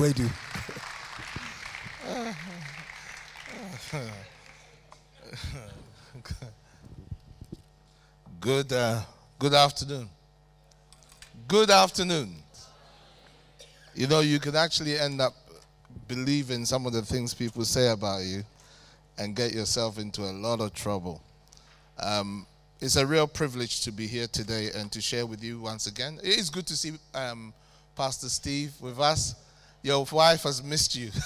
[8.40, 9.02] Good, uh,
[9.38, 10.08] good afternoon.
[11.46, 12.34] Good afternoon.
[13.94, 15.34] You know, you can actually end up
[16.08, 18.42] believing some of the things people say about you
[19.18, 21.20] and get yourself into a lot of trouble.
[22.02, 22.46] Um,
[22.80, 26.18] it's a real privilege to be here today and to share with you once again.
[26.22, 27.52] It is good to see um,
[27.94, 29.34] Pastor Steve with us.
[29.82, 31.10] Your wife has missed you.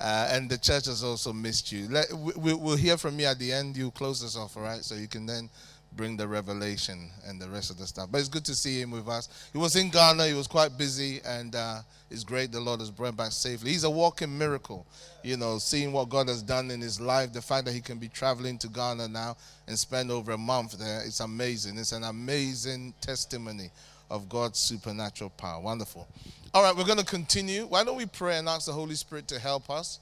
[0.00, 1.86] Uh, and the church has also missed you.
[1.90, 3.76] Let, we, will hear from you at the end.
[3.76, 4.82] You close us off, all right?
[4.82, 5.50] So you can then
[5.92, 8.08] bring the revelation and the rest of the stuff.
[8.10, 9.28] But it's good to see him with us.
[9.52, 10.26] He was in Ghana.
[10.26, 13.72] He was quite busy, and uh, it's great the Lord has brought back safely.
[13.72, 14.86] He's a walking miracle,
[15.22, 17.34] you know, seeing what God has done in his life.
[17.34, 20.78] The fact that he can be traveling to Ghana now and spend over a month
[20.78, 21.76] there, it's amazing.
[21.76, 23.70] It's an amazing testimony
[24.10, 25.60] of God's supernatural power.
[25.60, 26.08] Wonderful.
[26.52, 27.66] All right, we're going to continue.
[27.66, 30.00] Why don't we pray and ask the Holy Spirit to help us?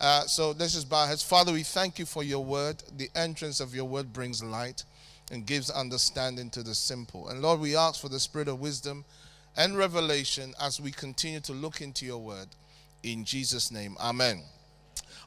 [0.00, 1.22] Uh, so let's just bow our heads.
[1.22, 2.82] Father, we thank you for your word.
[2.96, 4.84] The entrance of your word brings light
[5.30, 7.28] and gives understanding to the simple.
[7.28, 9.04] And Lord, we ask for the spirit of wisdom
[9.56, 12.48] and revelation as we continue to look into your word.
[13.02, 14.42] In Jesus' name, amen.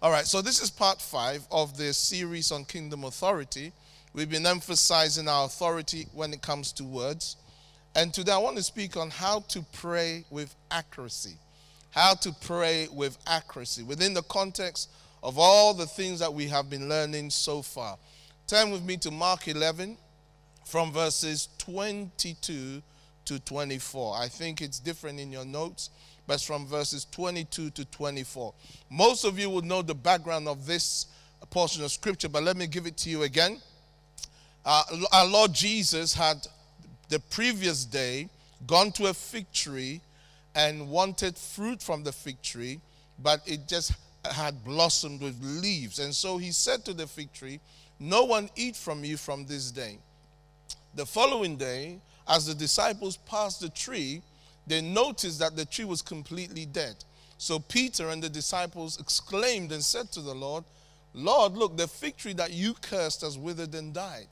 [0.01, 3.71] All right, so this is part five of the series on kingdom authority.
[4.13, 7.37] We've been emphasizing our authority when it comes to words.
[7.95, 11.37] And today I want to speak on how to pray with accuracy.
[11.91, 14.89] How to pray with accuracy within the context
[15.21, 17.97] of all the things that we have been learning so far.
[18.47, 19.97] Turn with me to Mark 11
[20.65, 22.81] from verses 22
[23.25, 24.17] to 24.
[24.17, 25.91] I think it's different in your notes,
[26.25, 28.53] but from verses 22 to 24.
[28.89, 31.05] Most of you would know the background of this
[31.51, 33.61] portion of scripture, but let me give it to you again.
[34.65, 36.47] Uh, our Lord Jesus had
[37.13, 38.27] the previous day
[38.65, 40.01] gone to a fig tree
[40.55, 42.79] and wanted fruit from the fig tree,
[43.19, 43.91] but it just
[44.31, 45.99] had blossomed with leaves.
[45.99, 47.59] And so he said to the fig tree,
[47.99, 49.99] No one eat from you from this day.
[50.95, 54.23] The following day, as the disciples passed the tree,
[54.65, 56.95] they noticed that the tree was completely dead.
[57.37, 60.63] So Peter and the disciples exclaimed and said to the Lord,
[61.13, 64.29] Lord, look, the fig tree that you cursed has withered and died.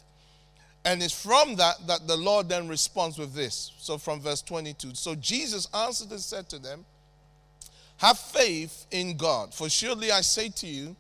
[0.84, 3.74] And it's from that that the Lord then responds with this.
[3.78, 4.96] So from verse 22.
[4.96, 6.86] So Jesus answered and said to them,
[7.98, 10.96] Have faith in God, for surely I say to you,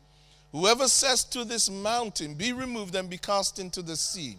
[0.51, 4.37] whoever says to this mountain, Be removed and be cast into the sea,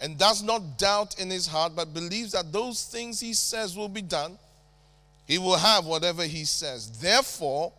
[0.00, 3.88] and does not doubt in his heart, but believes that those things he says will
[3.88, 4.38] be done,
[5.26, 7.00] he will have whatever he says.
[7.00, 7.72] Therefore,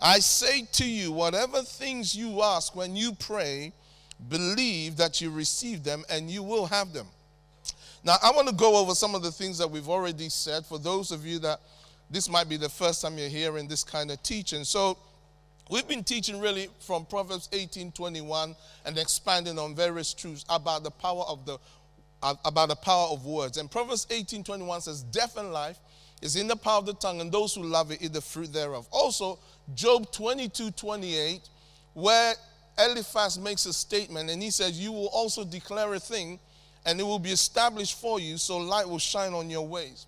[0.00, 3.72] I say to you, whatever things you ask when you pray,
[4.28, 7.06] believe that you receive them and you will have them.
[8.02, 10.78] Now, I want to go over some of the things that we've already said for
[10.78, 11.60] those of you that
[12.10, 14.64] this might be the first time you're hearing this kind of teaching.
[14.64, 14.96] So,
[15.68, 20.90] we've been teaching really from Proverbs 18 21 and expanding on various truths about the
[20.90, 21.58] power of the
[22.22, 23.56] uh, about the power of words.
[23.58, 25.78] And Proverbs 18 21 says, Death and life
[26.22, 28.52] is in the power of the tongue, and those who love it eat the fruit
[28.52, 28.86] thereof.
[28.90, 29.38] Also,
[29.74, 31.48] Job 22 28,
[31.94, 32.34] where
[32.84, 36.38] Eliphaz makes a statement and he says, You will also declare a thing
[36.86, 40.06] and it will be established for you, so light will shine on your ways.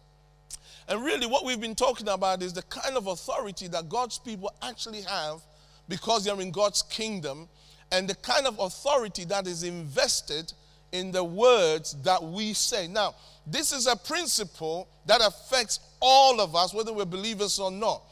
[0.89, 4.53] And really, what we've been talking about is the kind of authority that God's people
[4.63, 5.41] actually have
[5.89, 7.49] because they're in God's kingdom,
[7.91, 10.53] and the kind of authority that is invested
[10.93, 12.87] in the words that we say.
[12.87, 13.15] Now,
[13.47, 18.03] this is a principle that affects all of us, whether we're believers or not.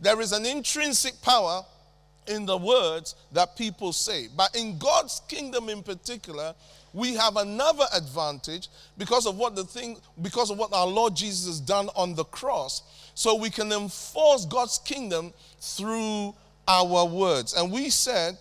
[0.00, 1.64] There is an intrinsic power
[2.28, 4.28] in the words that people say.
[4.36, 6.54] But in God's kingdom in particular,
[6.92, 11.46] we have another advantage because of what the thing because of what our Lord Jesus
[11.46, 12.82] has done on the cross.
[13.14, 16.34] So we can enforce God's kingdom through
[16.66, 17.54] our words.
[17.54, 18.36] And we said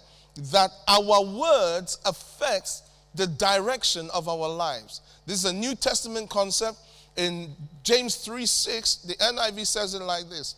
[0.51, 2.83] that our words affects
[3.15, 5.01] the direction of our lives.
[5.25, 6.77] This is a New Testament concept
[7.15, 8.95] in James 3 6.
[8.97, 10.55] The NIV says it like this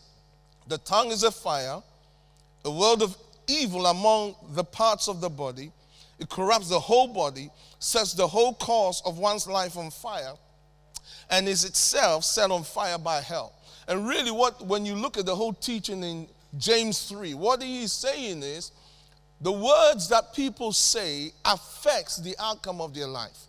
[0.67, 1.81] The tongue is a fire
[2.65, 3.15] a world of
[3.47, 5.71] evil among the parts of the body.
[6.19, 10.33] It corrupts the whole body, sets the whole course of one's life on fire,
[11.29, 13.53] and is itself set on fire by hell.
[13.87, 16.27] And really, what when you look at the whole teaching in
[16.57, 18.71] James 3, what he is saying is
[19.41, 23.47] the words that people say affects the outcome of their life.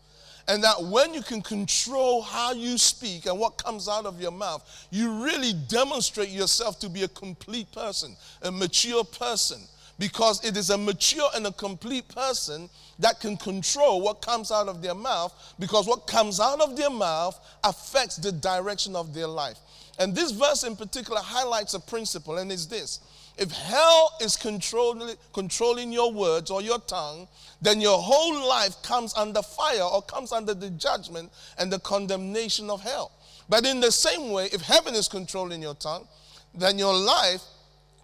[0.51, 4.33] And that when you can control how you speak and what comes out of your
[4.33, 9.61] mouth, you really demonstrate yourself to be a complete person, a mature person.
[10.01, 14.67] because it is a mature and a complete person that can control what comes out
[14.67, 19.27] of their mouth because what comes out of their mouth affects the direction of their
[19.27, 19.59] life.
[19.99, 23.01] And this verse in particular highlights a principle, and it's this
[23.41, 27.27] if hell is controlling, controlling your words or your tongue,
[27.63, 32.69] then your whole life comes under fire or comes under the judgment and the condemnation
[32.69, 33.11] of hell.
[33.49, 36.07] But in the same way, if heaven is controlling your tongue,
[36.55, 37.43] then your life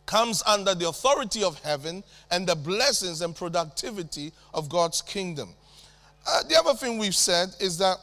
[0.06, 5.50] comes under the authority of heaven and the blessings and productivity of God's kingdom.
[6.26, 7.98] Uh, the other thing we've said is that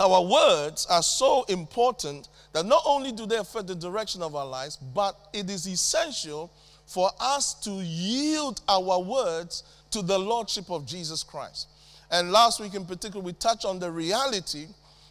[0.00, 4.46] our words are so important that not only do they affect the direction of our
[4.46, 6.50] lives, but it is essential
[6.92, 11.68] for us to yield our words to the Lordship of Jesus Christ.
[12.10, 14.66] And last week in particular, we touched on the reality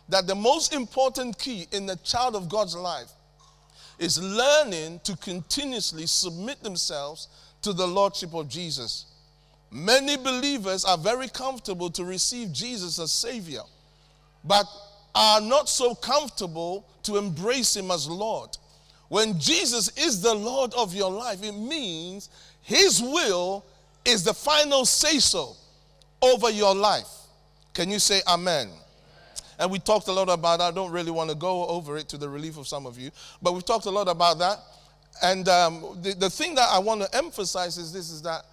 [0.09, 3.11] that the most important key in the child of God's life
[3.97, 7.27] is learning to continuously submit themselves
[7.63, 9.05] to the Lordship of Jesus.
[9.71, 13.61] Many believers are very comfortable to receive Jesus as Savior,
[14.43, 14.65] but
[15.15, 18.57] are not so comfortable to embrace Him as Lord.
[19.11, 22.29] When Jesus is the Lord of your life, it means
[22.61, 23.65] His will
[24.05, 25.57] is the final say so
[26.21, 27.09] over your life.
[27.73, 28.69] Can you say amen?
[29.59, 30.65] And we talked a lot about that.
[30.67, 33.11] I don't really want to go over it to the relief of some of you,
[33.41, 34.59] but we've talked a lot about that.
[35.21, 38.45] And um, the, the thing that I want to emphasize is this is that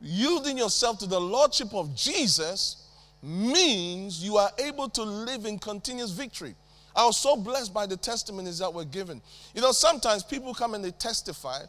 [0.00, 2.86] yielding yourself to the Lordship of Jesus
[3.24, 6.54] means you are able to live in continuous victory.
[6.96, 9.20] I was so blessed by the testimonies that were given.
[9.54, 11.60] You know, sometimes people come and they testify,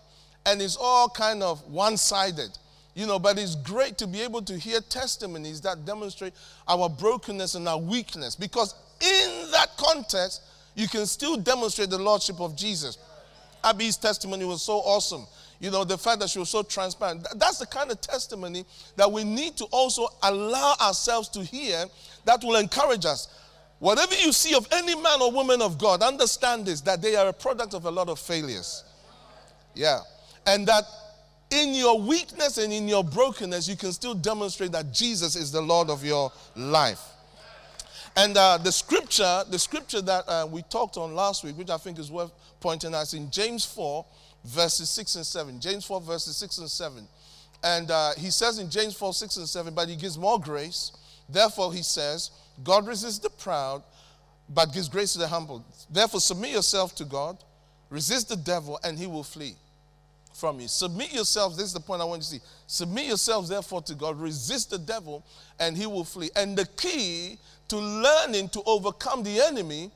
[0.46, 2.58] and it's all kind of one sided.
[2.96, 6.34] You know, but it's great to be able to hear testimonies that demonstrate
[6.68, 10.42] our brokenness and our weakness because in that context,
[10.74, 12.98] you can still demonstrate the Lordship of Jesus.
[13.64, 15.28] Abby's testimony was so awesome.
[15.60, 17.28] You know, the fact that she was so transparent.
[17.36, 18.66] That's the kind of testimony
[18.96, 21.86] that we need to also allow ourselves to hear
[22.26, 23.28] that will encourage us.
[23.80, 27.28] Whatever you see of any man or woman of God, understand this that they are
[27.28, 28.84] a product of a lot of failures.
[29.76, 30.00] Yeah.
[30.46, 30.84] And that
[31.52, 35.62] in your weakness and in your brokenness, you can still demonstrate that Jesus is the
[35.62, 37.02] Lord of your life.
[38.16, 41.78] And uh, the scripture, the scripture that uh, we talked on last week, which I
[41.78, 44.04] think is worth pointing out, is in James 4,
[44.44, 45.60] verses 6 and 7.
[45.60, 47.08] James 4, verses 6 and 7.
[47.64, 50.92] And uh, he says in James 4, 6 and 7, but he gives more grace.
[51.30, 52.32] Therefore, he says,
[52.64, 53.84] God resists the proud,
[54.50, 55.64] but gives grace to the humble.
[55.90, 57.38] Therefore, submit yourself to God,
[57.90, 59.56] resist the devil, and he will flee
[60.34, 60.68] from you.
[60.68, 62.52] Submit yourselves, this is the point I want you to see.
[62.68, 65.26] Submit yourselves, therefore, to God, resist the devil,
[65.60, 66.30] and he will flee.
[66.36, 67.40] And the key
[67.70, 69.92] to learning to overcome the enemy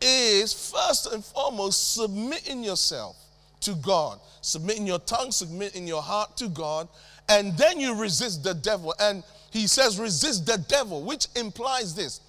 [0.00, 3.16] is first and foremost submitting yourself
[3.60, 6.88] to God, submitting your tongue, submitting your heart to God,
[7.28, 8.94] and then you resist the devil.
[8.98, 12.20] And he says, resist the devil, which implies this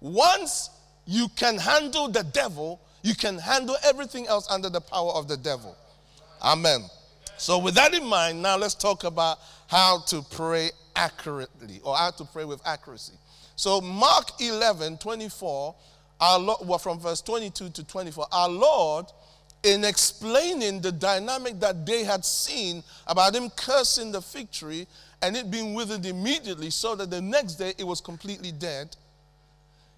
[0.00, 0.70] once
[1.06, 5.36] you can handle the devil, you can handle everything else under the power of the
[5.36, 5.76] devil.
[6.42, 6.82] Amen.
[7.38, 9.38] So, with that in mind, now let's talk about
[9.68, 13.14] how to pray accurately or how to pray with accuracy.
[13.56, 15.74] So, Mark 11 24,
[16.20, 19.06] our Lord, well, from verse 22 to 24, our Lord,
[19.62, 24.86] in explaining the dynamic that they had seen about him cursing the fig tree
[25.22, 28.96] and it being withered immediately, so that the next day it was completely dead,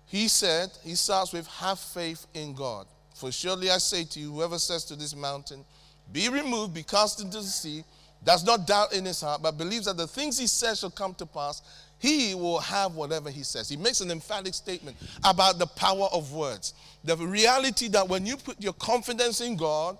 [0.06, 2.86] he said, He starts with, Have faith in God.
[3.14, 5.64] For surely I say to you, whoever says to this mountain,
[6.12, 7.84] be removed, be cast into the sea,
[8.24, 11.14] does not doubt in his heart, but believes that the things he says shall come
[11.14, 11.62] to pass,
[11.98, 13.68] he will have whatever he says.
[13.68, 16.74] He makes an emphatic statement about the power of words.
[17.04, 19.98] The reality that when you put your confidence in God,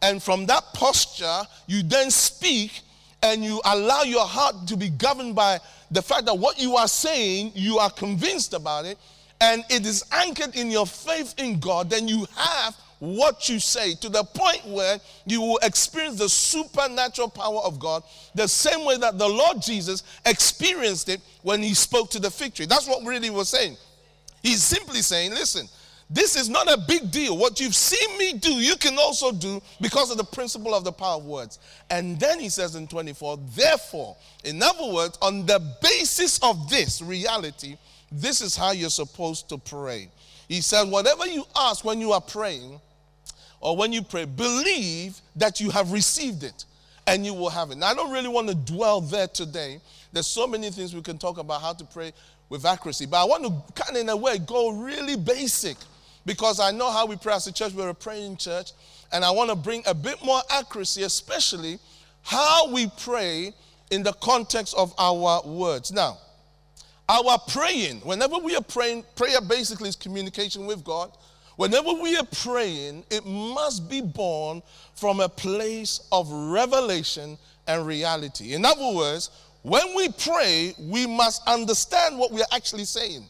[0.00, 2.82] and from that posture, you then speak
[3.22, 5.58] and you allow your heart to be governed by
[5.90, 8.98] the fact that what you are saying, you are convinced about it,
[9.40, 13.94] and it is anchored in your faith in God, then you have what you say
[13.94, 18.02] to the point where you will experience the supernatural power of God
[18.34, 22.54] the same way that the Lord Jesus experienced it when he spoke to the fig
[22.54, 22.66] tree.
[22.66, 23.76] That's what really was saying.
[24.42, 25.68] He's simply saying, listen,
[26.10, 27.36] this is not a big deal.
[27.36, 30.92] What you've seen me do, you can also do because of the principle of the
[30.92, 31.58] power of words.
[31.90, 37.02] And then he says in 24, therefore, in other words, on the basis of this
[37.02, 37.76] reality,
[38.10, 40.08] this is how you're supposed to pray.
[40.48, 42.80] He says, whatever you ask when you are praying,
[43.60, 46.64] or when you pray, believe that you have received it
[47.06, 47.78] and you will have it.
[47.78, 49.80] Now, I don't really want to dwell there today.
[50.12, 52.12] There's so many things we can talk about how to pray
[52.48, 55.76] with accuracy, but I want to kind of, in a way, go really basic
[56.28, 57.72] because I know how we pray as a church.
[57.72, 58.72] We're a praying church,
[59.10, 61.78] and I want to bring a bit more accuracy, especially
[62.22, 63.54] how we pray
[63.90, 65.90] in the context of our words.
[65.90, 66.18] Now,
[67.08, 71.10] our praying, whenever we are praying, prayer basically is communication with God.
[71.56, 74.62] Whenever we are praying, it must be born
[74.96, 78.52] from a place of revelation and reality.
[78.52, 79.30] In other words,
[79.62, 83.24] when we pray, we must understand what we are actually saying.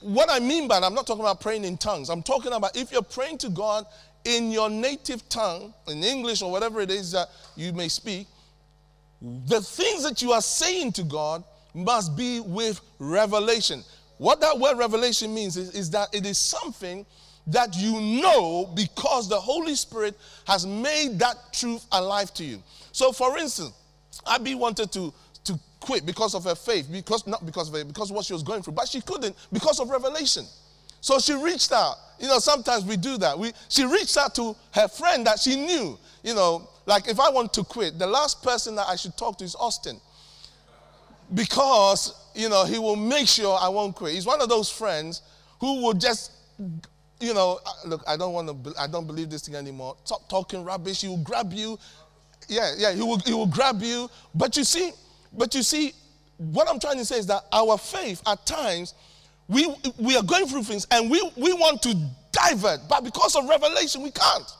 [0.00, 2.08] What I mean by that, I'm not talking about praying in tongues.
[2.08, 3.86] I'm talking about if you're praying to God
[4.24, 8.26] in your native tongue, in English or whatever it is that you may speak,
[9.20, 13.82] the things that you are saying to God must be with revelation.
[14.18, 17.04] What that word revelation means is, is that it is something
[17.48, 22.62] that you know because the Holy Spirit has made that truth alive to you.
[22.92, 23.72] So, for instance,
[24.26, 25.12] Abby wanted to,
[25.44, 28.32] to quit because of her faith, because not because of it, because of what she
[28.32, 30.44] was going through, but she couldn't because of revelation.
[31.00, 31.96] So she reached out.
[32.20, 33.36] You know, sometimes we do that.
[33.36, 35.98] We, she reached out to her friend that she knew.
[36.22, 39.36] You know, like if I want to quit, the last person that I should talk
[39.38, 40.00] to is Austin.
[41.34, 44.14] Because, you know, he will make sure I won't quit.
[44.14, 45.22] He's one of those friends
[45.58, 46.30] who will just,
[47.18, 49.96] you know, uh, look, I don't want to, I don't believe this thing anymore.
[50.04, 51.00] Stop talking rubbish.
[51.00, 51.78] He will grab you.
[52.48, 54.08] Yeah, yeah, he will, he will grab you.
[54.34, 54.92] But you see,
[55.36, 55.92] but you see,
[56.36, 58.94] what I'm trying to say is that our faith at times
[59.48, 61.94] we, we are going through things and we, we want to
[62.32, 64.50] divert, but because of revelation, we can't.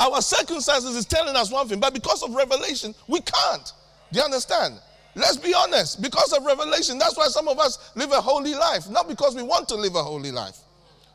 [0.00, 3.72] Our circumstances is telling us one thing, but because of revelation, we can't.
[4.12, 4.80] Do you understand?
[5.14, 6.02] Let's be honest.
[6.02, 8.90] Because of revelation, that's why some of us live a holy life.
[8.90, 10.58] Not because we want to live a holy life,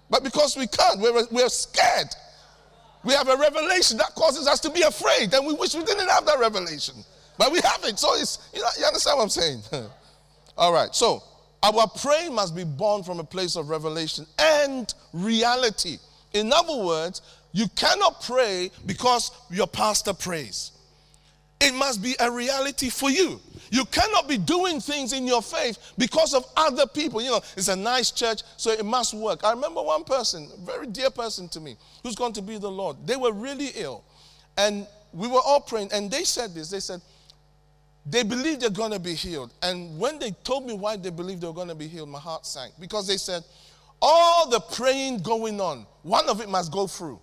[0.09, 0.99] but because we can't.
[0.99, 2.07] We're, we're scared.
[3.03, 6.09] We have a revelation that causes us to be afraid, and we wish we didn't
[6.09, 6.95] have that revelation.
[7.39, 7.97] But we have it.
[7.97, 9.61] So it's, you, know, you understand what I'm saying?
[10.57, 10.93] All right.
[10.93, 11.23] So
[11.63, 15.99] our praying must be born from a place of revelation and reality.
[16.33, 17.21] In other words,
[17.53, 20.73] you cannot pray because your pastor prays.
[21.61, 23.39] It must be a reality for you.
[23.71, 27.21] You cannot be doing things in your faith because of other people.
[27.21, 29.45] You know, it's a nice church, so it must work.
[29.45, 32.71] I remember one person, a very dear person to me, who's going to be the
[32.71, 32.97] Lord.
[33.05, 34.03] They were really ill.
[34.57, 36.69] And we were all praying, and they said this.
[36.69, 37.01] They said,
[38.09, 39.53] they believe they're going to be healed.
[39.61, 42.19] And when they told me why they believed they were going to be healed, my
[42.19, 42.73] heart sank.
[42.79, 43.43] Because they said,
[44.01, 47.19] all the praying going on, one of it must go through.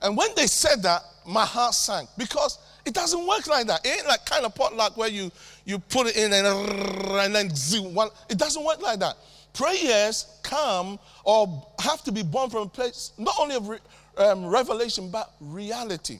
[0.00, 2.08] And when they said that, my heart sank.
[2.16, 3.84] Because it doesn't work like that.
[3.84, 5.30] It ain't like kind of potluck where you,
[5.64, 7.96] you put it in and, and then zoom.
[8.28, 9.16] It doesn't work like that.
[9.52, 13.78] Prayers come or have to be born from a place not only of re,
[14.18, 16.18] um, revelation, but reality.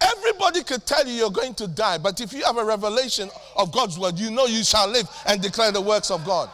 [0.00, 3.70] Everybody could tell you you're going to die, but if you have a revelation of
[3.72, 6.48] God's word, you know you shall live and declare the works of God.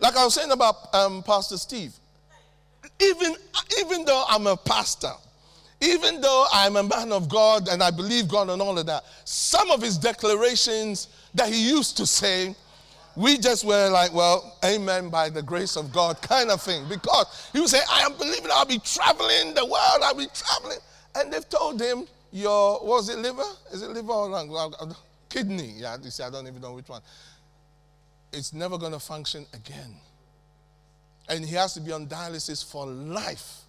[0.00, 1.92] Like I was saying about um, Pastor Steve,
[3.00, 3.34] even,
[3.80, 5.12] even though I'm a pastor,
[5.80, 9.04] even though I'm a man of God and I believe God and all of that,
[9.24, 12.54] some of his declarations that he used to say,
[13.16, 16.84] we just were like, well, amen by the grace of God kind of thing.
[16.88, 20.78] Because he would say, I am believing I'll be traveling the world, I'll be traveling.
[21.14, 23.44] And they've told him, your, was it liver?
[23.72, 24.94] Is it liver or lung?
[25.28, 25.74] Kidney.
[25.76, 27.02] Yeah, you see, I don't even know which one.
[28.32, 29.94] It's never going to function again.
[31.28, 33.60] And he has to be on dialysis for life.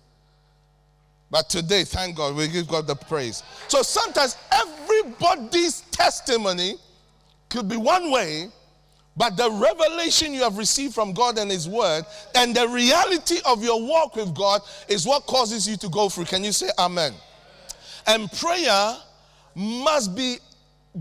[1.30, 3.44] But today, thank God, we give God the praise.
[3.68, 6.76] So sometimes everybody's testimony
[7.50, 8.50] could be one way,
[9.18, 13.64] but the revelation you have received from God and His Word and the reality of
[13.64, 16.26] your walk with God is what causes you to go through.
[16.26, 17.14] Can you say Amen?
[18.08, 18.98] And prayer
[19.56, 20.38] must be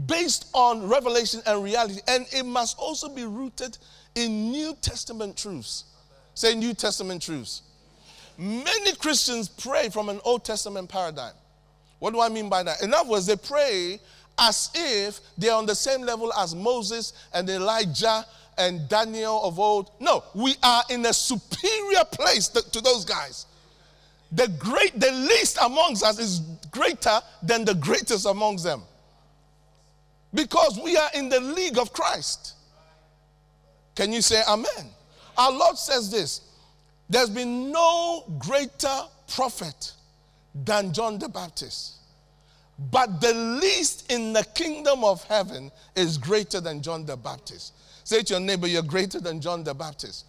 [0.07, 3.79] based on revelation and reality, and it must also be rooted
[4.15, 5.85] in New Testament truths.
[6.35, 7.63] Say New Testament truths.
[8.37, 11.35] Many Christians pray from an Old Testament paradigm.
[12.01, 12.83] What do I mean by that?
[12.83, 14.01] In other words, they pray
[14.39, 18.27] as if they're on the same level as Moses and Elijah
[18.59, 19.93] and Daniel of old.
[20.01, 23.47] No, we are in a superior place to those guys
[24.35, 28.83] the great the least amongst us is greater than the greatest amongst them.
[30.33, 32.55] Because we are in the league of christ.
[33.95, 34.91] Can you say amen?
[35.39, 36.41] Our lord says this
[37.09, 39.93] there's been no greater prophet
[40.55, 41.93] than john the baptist.
[42.91, 47.73] But the least in the kingdom of heaven is greater than john the baptist.
[48.03, 50.25] Say to your neighbor you're greater than john the baptist.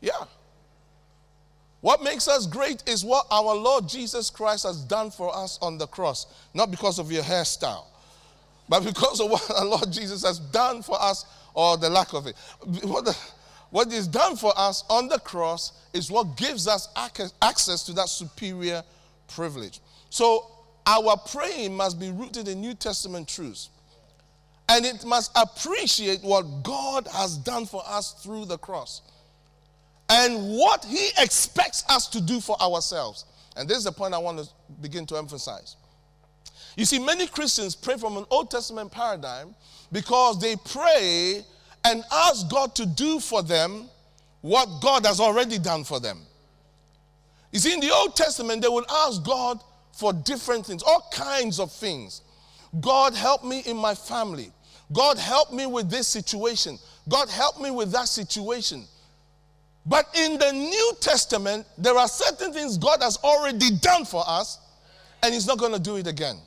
[0.00, 0.24] Yeah
[1.86, 5.78] what makes us great is what our Lord Jesus Christ has done for us on
[5.78, 7.84] the cross, not because of your hairstyle,
[8.68, 11.24] but because of what our Lord Jesus has done for us
[11.54, 12.34] or the lack of it.
[12.82, 13.16] What, the,
[13.70, 16.88] what is done for us on the cross is what gives us
[17.40, 18.82] access to that superior
[19.28, 19.78] privilege.
[20.10, 20.50] So,
[20.88, 23.70] our praying must be rooted in New Testament truths.
[24.68, 29.02] And it must appreciate what God has done for us through the cross
[30.08, 33.24] and what He expects us to do for ourselves.
[33.56, 34.48] And this is the point I want to
[34.80, 35.76] begin to emphasize.
[36.76, 39.54] You see, many Christians pray from an Old Testament paradigm
[39.90, 41.42] because they pray
[41.84, 43.88] and ask God to do for them
[44.42, 46.20] what God has already done for them.
[47.52, 49.60] You see, in the Old Testament, they would ask God
[49.92, 52.20] for different things, all kinds of things.
[52.80, 54.52] God, help me in my family.
[54.92, 56.78] God, help me with this situation.
[57.08, 58.84] God, help me with that situation.
[59.86, 64.58] But in the New Testament, there are certain things God has already done for us,
[65.22, 66.38] and He's not going to do it again.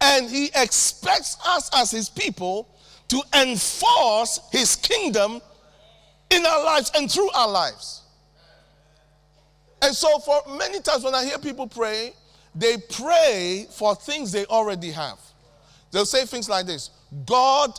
[0.00, 2.68] And He expects us as His people
[3.08, 5.40] to enforce His kingdom
[6.30, 8.02] in our lives and through our lives.
[9.82, 12.12] And so, for many times when I hear people pray,
[12.54, 15.18] they pray for things they already have.
[15.90, 16.90] They'll say things like this
[17.26, 17.78] God,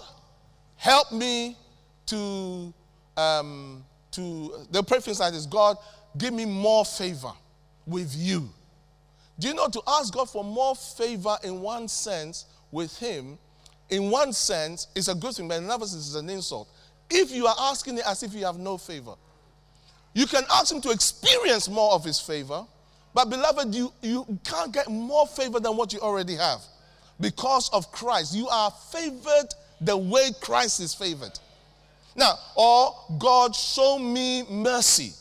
[0.75, 1.57] help me
[2.07, 2.74] to,
[3.19, 5.77] um, to, they'll pray things like this God,
[6.17, 7.31] give me more favor
[7.85, 8.49] with you.
[9.38, 13.38] Do you know to ask God for more favor in one sense with Him,
[13.89, 16.69] in one sense, is a good thing, but in another sense, it's an insult.
[17.09, 19.15] If you are asking it as if you have no favor,
[20.13, 22.65] you can ask Him to experience more of His favor,
[23.13, 26.61] but beloved, you, you can't get more favor than what you already have
[27.19, 28.35] because of Christ.
[28.35, 31.39] You are favored the way Christ is favored.
[32.19, 35.13] Now, or God, show me mercy.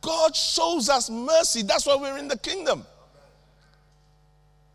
[0.00, 1.62] God shows us mercy.
[1.62, 2.86] That's why we're in the kingdom.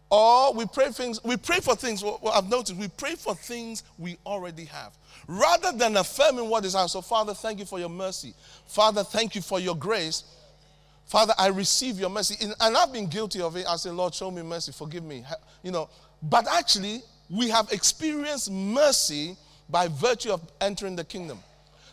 [0.10, 2.04] Or we pray things, we pray for things.
[2.04, 4.92] What I've noticed, we pray for things we already have.
[5.28, 6.92] Rather than affirming what is ours.
[6.92, 8.34] So, Father, thank you for your mercy.
[8.68, 10.26] Father, thank you for your grace.
[11.06, 12.36] Father, I receive your mercy.
[12.60, 13.66] And I've been guilty of it.
[13.66, 15.24] I say, Lord, show me mercy, forgive me.
[15.64, 15.90] You know,
[16.22, 19.38] but actually, we have experienced mercy
[19.72, 21.40] by virtue of entering the kingdom.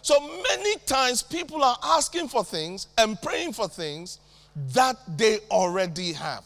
[0.03, 4.19] So many times people are asking for things and praying for things
[4.73, 6.45] that they already have.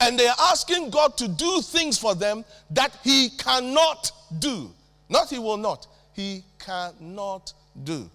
[0.00, 4.70] And they're asking God to do things for them that He cannot do.
[5.08, 7.52] Not He will not, He cannot
[7.84, 8.08] do.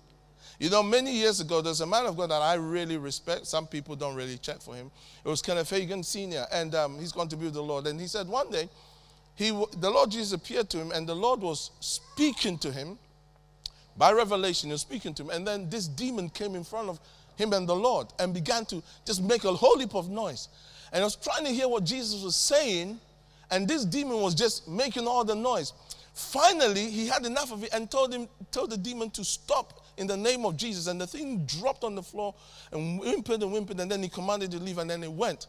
[0.59, 3.47] You know, many years ago, there's a man of God that I really respect.
[3.47, 4.91] Some people don't really check for him.
[5.25, 7.87] It was Kenneth Hagin Sr., and um, he's going to be with the Lord.
[7.87, 8.69] And he said one day,
[9.35, 12.99] he, the Lord Jesus appeared to him, and the Lord was speaking to him
[13.97, 14.69] by revelation.
[14.69, 16.99] He was speaking to him, and then this demon came in front of
[17.35, 20.49] him and the Lord and began to just make a whole heap of noise.
[20.91, 22.99] And I was trying to hear what Jesus was saying,
[23.49, 25.73] and this demon was just making all the noise.
[26.13, 30.05] Finally, he had enough of it and told him, told the demon to stop in
[30.05, 30.85] the name of Jesus.
[30.85, 32.35] And the thing dropped on the floor
[32.71, 35.47] and whimpered and whimpered, and then he commanded to leave, and then it went.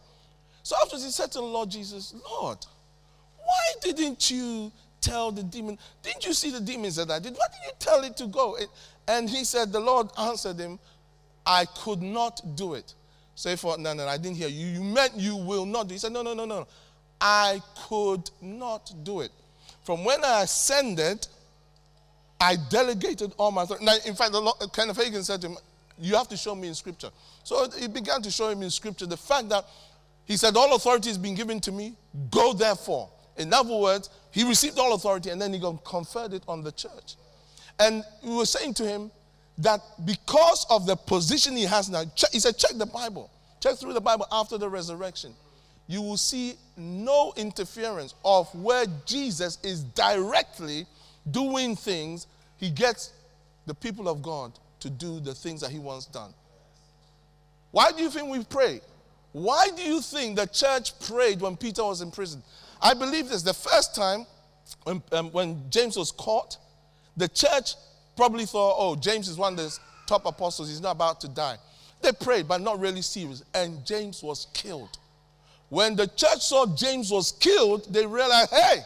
[0.62, 2.64] So after he said to the Lord Jesus, Lord,
[3.44, 5.78] why didn't you tell the demon?
[6.02, 7.35] Didn't you see the demons that I did?
[7.35, 8.57] Why did you tell it to go?
[9.07, 10.78] And he said, The Lord answered him,
[11.46, 12.94] I could not do it.
[13.35, 14.66] Say for no, no, I didn't hear you.
[14.66, 15.94] You meant you will not do.
[15.94, 16.66] He said, No, no, no, no.
[17.20, 19.30] I could not do it.
[19.83, 21.26] From when I ascended,
[22.40, 23.85] I delegated all my authority.
[23.85, 25.57] Now, in fact, the Lord, Kenneth Hagin said to him,
[25.98, 27.11] You have to show me in scripture.
[27.42, 29.64] So he began to show him in scripture the fact that
[30.24, 31.94] he said, All authority has been given to me,
[32.30, 33.11] go therefore.
[33.37, 37.16] In other words, he received all authority and then he conferred it on the church.
[37.79, 39.11] And we were saying to him
[39.59, 43.92] that because of the position he has now, he said, Check the Bible, check through
[43.92, 45.35] the Bible after the resurrection.
[45.87, 50.87] You will see no interference of where Jesus is directly
[51.31, 53.12] doing things, he gets
[53.66, 56.33] the people of God to do the things that he wants done.
[57.70, 58.81] Why do you think we pray?
[59.33, 62.42] Why do you think the church prayed when Peter was in prison?
[62.85, 63.42] I believe this.
[63.42, 64.27] The first time
[64.85, 66.59] when, um, when James was caught,
[67.16, 67.75] the church
[68.14, 70.68] probably thought, oh, James is one of the top apostles.
[70.68, 71.57] He's not about to die.
[72.03, 73.42] They prayed, but not really serious.
[73.55, 74.99] And James was killed.
[75.70, 78.83] When the church saw James was killed, they realized, hey,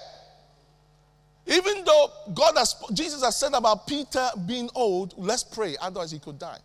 [1.49, 6.21] even though God has, Jesus has said about Peter being old, let's pray, otherwise he
[6.21, 6.59] could die.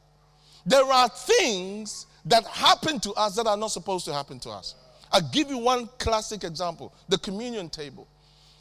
[0.65, 4.75] There are things that happen to us that are not supposed to happen to us.
[5.13, 8.07] I'll give you one classic example the communion table.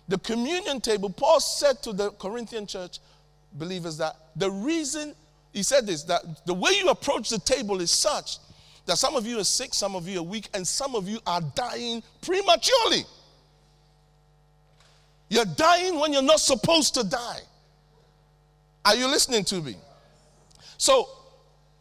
[0.09, 2.99] The communion table, Paul said to the Corinthian church
[3.55, 5.15] believers that the reason,
[5.53, 8.39] he said this, that the way you approach the table is such
[8.85, 11.21] that some of you are sick, some of you are weak, and some of you
[11.27, 13.05] are dying prematurely.
[15.29, 17.41] You're dying when you're not supposed to die.
[18.85, 19.77] Are you listening to me?
[20.77, 21.09] So,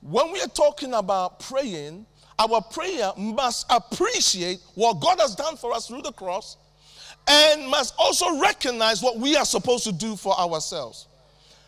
[0.01, 2.05] when we are talking about praying,
[2.39, 6.57] our prayer must appreciate what God has done for us through the cross
[7.27, 11.07] and must also recognize what we are supposed to do for ourselves.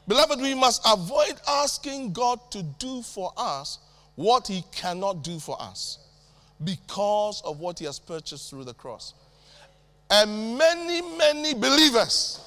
[0.08, 3.80] Beloved, we must avoid asking God to do for us
[4.16, 6.00] what He cannot do for us
[6.64, 9.14] because of what He has purchased through the cross.
[10.10, 12.40] And many, many believers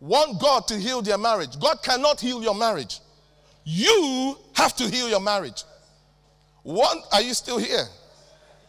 [0.00, 1.58] want God to heal their marriage.
[1.60, 3.00] God cannot heal your marriage.
[3.64, 5.62] You have to heal your marriage.
[6.64, 7.84] Want, are you still here?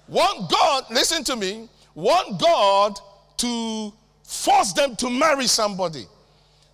[0.08, 2.99] Want God, listen to me, want God
[3.38, 6.06] to force them to marry somebody.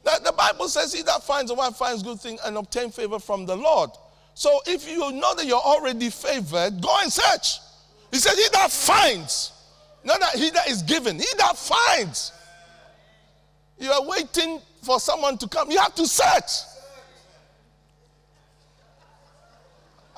[0.05, 3.19] That the Bible says, He that finds a wife finds good thing and obtain favor
[3.19, 3.89] from the Lord.
[4.34, 7.60] So if you know that you're already favored, go and search.
[8.12, 9.51] He said, He that finds,
[10.03, 12.32] not that he that is given, he that finds.
[13.77, 15.71] You are waiting for someone to come.
[15.71, 16.51] You have to search.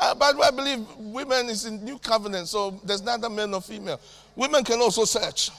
[0.01, 4.01] Uh, way, I believe women is in new covenant, so there's neither male nor female.
[4.35, 5.51] Women can also search.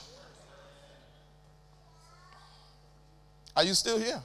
[3.55, 4.21] Are you still here?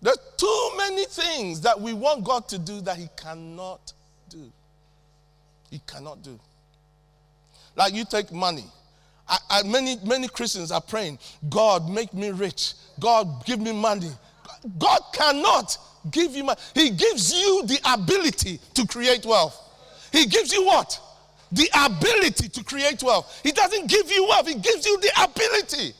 [0.00, 3.92] There's too many things that we want God to do that He cannot
[4.30, 4.50] do.
[5.70, 6.40] He cannot do.
[7.76, 8.64] Like you take money.
[9.28, 11.18] I, I, many, many Christians are praying,
[11.50, 12.72] God, make me rich.
[12.98, 14.10] God, give me money.
[14.78, 15.76] God cannot
[16.10, 16.60] give you money.
[16.74, 19.60] He gives you the ability to create wealth.
[20.12, 21.00] He gives you what?
[21.52, 23.40] The ability to create wealth.
[23.42, 25.94] He doesn't give you wealth, He gives you the ability.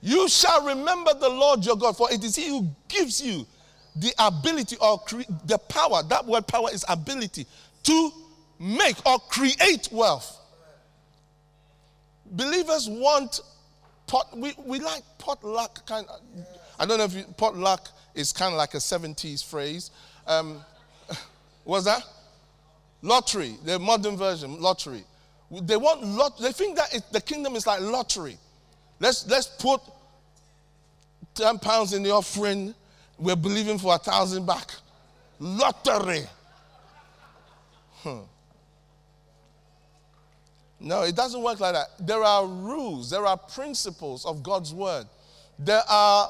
[0.00, 3.46] You shall remember the Lord your God, for it is He who gives you
[3.94, 6.02] the ability or cre- the power.
[6.08, 7.46] That word power is ability
[7.84, 8.10] to
[8.58, 10.38] make or create wealth.
[12.26, 13.40] Believers want
[14.06, 16.20] pot, we, we like potluck kind of,
[16.82, 19.92] I don't know if you, potluck is kind of like a 70s phrase.
[20.26, 20.60] Um,
[21.64, 22.02] what's that?
[23.02, 25.04] Lottery, the modern version, lottery.
[25.48, 28.36] They want lot, they think that it, the kingdom is like lottery.
[28.98, 29.80] Let's let's put
[31.36, 32.74] 10 pounds in the offering.
[33.16, 34.72] We're believing for a thousand back.
[35.38, 36.24] Lottery.
[37.98, 38.22] Hmm.
[40.80, 41.90] No, it doesn't work like that.
[42.00, 45.06] There are rules, there are principles of God's word.
[45.60, 46.28] There are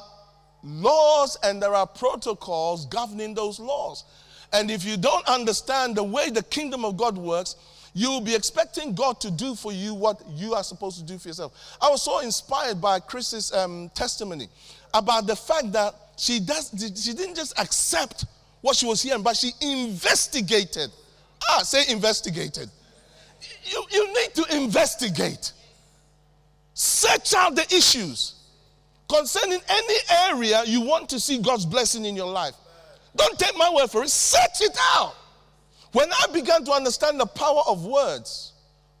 [0.63, 4.03] laws and there are protocols governing those laws.
[4.51, 7.55] And if you don't understand the way the kingdom of God works,
[7.93, 11.17] you will be expecting God to do for you what you are supposed to do
[11.17, 11.77] for yourself.
[11.81, 14.47] I was so inspired by Chris's um, testimony
[14.93, 18.25] about the fact that she, does, she didn't just accept
[18.61, 20.89] what she was hearing, but she investigated.
[21.49, 22.69] Ah, say investigated
[23.63, 25.51] you, you need to investigate.
[26.73, 28.35] Search out the issues
[29.13, 29.95] concerning any
[30.29, 32.55] area you want to see God's blessing in your life.
[33.15, 35.15] Don't take my word for it, search it out.
[35.91, 38.53] When I began to understand the power of words,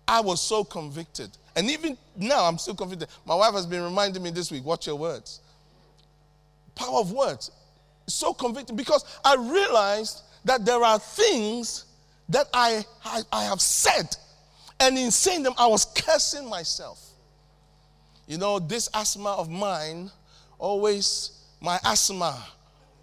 [0.07, 1.31] I was so convicted.
[1.55, 3.07] And even now, I'm still convicted.
[3.25, 5.39] My wife has been reminding me this week watch your words.
[6.75, 7.51] Power of words.
[8.07, 11.85] So convicted because I realized that there are things
[12.29, 14.15] that I, I, I have said
[14.79, 17.12] and in saying them, I was cursing myself.
[18.27, 20.09] You know, this asthma of mine,
[20.57, 21.31] always
[21.61, 22.45] my asthma,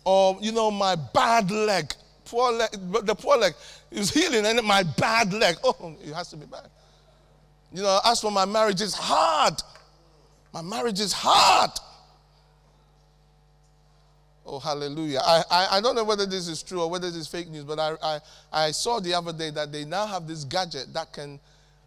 [0.04, 1.92] or, you know, my bad leg,
[2.24, 2.70] poor leg,
[3.04, 3.52] the poor leg
[3.90, 6.68] is healing, and my bad leg, oh, it has to be bad.
[7.72, 9.54] You know, as for my marriage, it's hard.
[10.52, 11.70] My marriage is hard.
[14.44, 15.20] Oh, hallelujah.
[15.22, 17.62] I, I, I, don't know whether this is true or whether this is fake news,
[17.62, 18.20] but I, I,
[18.52, 21.38] I saw the other day that they now have this gadget that can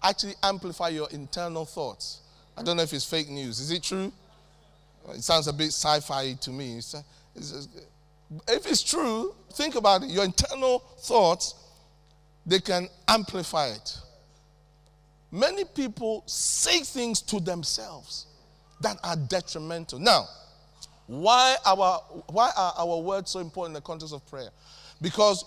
[0.02, 2.22] actually amplify your internal thoughts.
[2.58, 3.60] I don't know if it's fake news.
[3.60, 4.12] Is it true?
[5.10, 6.78] It sounds a bit sci fi to me.
[6.78, 6.96] It's,
[7.36, 7.68] it's,
[8.48, 10.10] if it's true, think about it.
[10.10, 11.56] Your internal thoughts,
[12.46, 13.98] they can amplify it.
[15.32, 18.28] Many people say things to themselves
[18.82, 20.00] that are detrimental.
[20.00, 20.28] Now,
[21.08, 24.50] why, our, why are our words so important in the context of prayer?
[25.02, 25.44] Because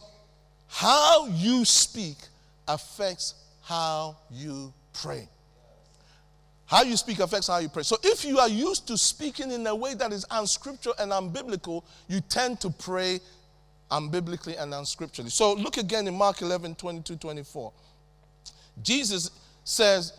[0.68, 2.16] how you speak
[2.68, 5.28] affects how you pray.
[6.66, 7.84] How you speak affects how you pray.
[7.84, 11.84] So if you are used to speaking in a way that is unscriptural and unbiblical,
[12.08, 13.20] you tend to pray
[13.90, 15.30] unbiblically and unscripturally.
[15.30, 17.72] So look again in Mark 11, 22, 24.
[18.82, 19.30] Jesus
[19.62, 20.12] says,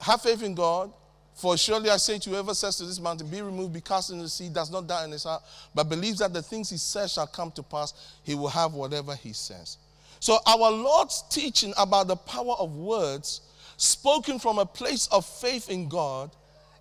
[0.00, 0.92] Have faith in God,
[1.34, 4.24] for surely I say to whoever says to this mountain, Be removed, be cast into
[4.24, 5.42] the sea, does not doubt in his heart,
[5.74, 9.14] but believes that the things he says shall come to pass, he will have whatever
[9.14, 9.78] he says.
[10.20, 13.40] So, our Lord's teaching about the power of words
[13.80, 16.30] spoken from a place of faith in God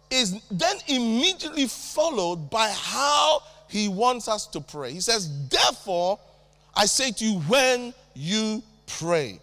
[0.10, 4.92] is then immediately followed by how he wants us to pray.
[4.92, 6.20] He says, Therefore,
[6.76, 9.40] I say to you, when you pray.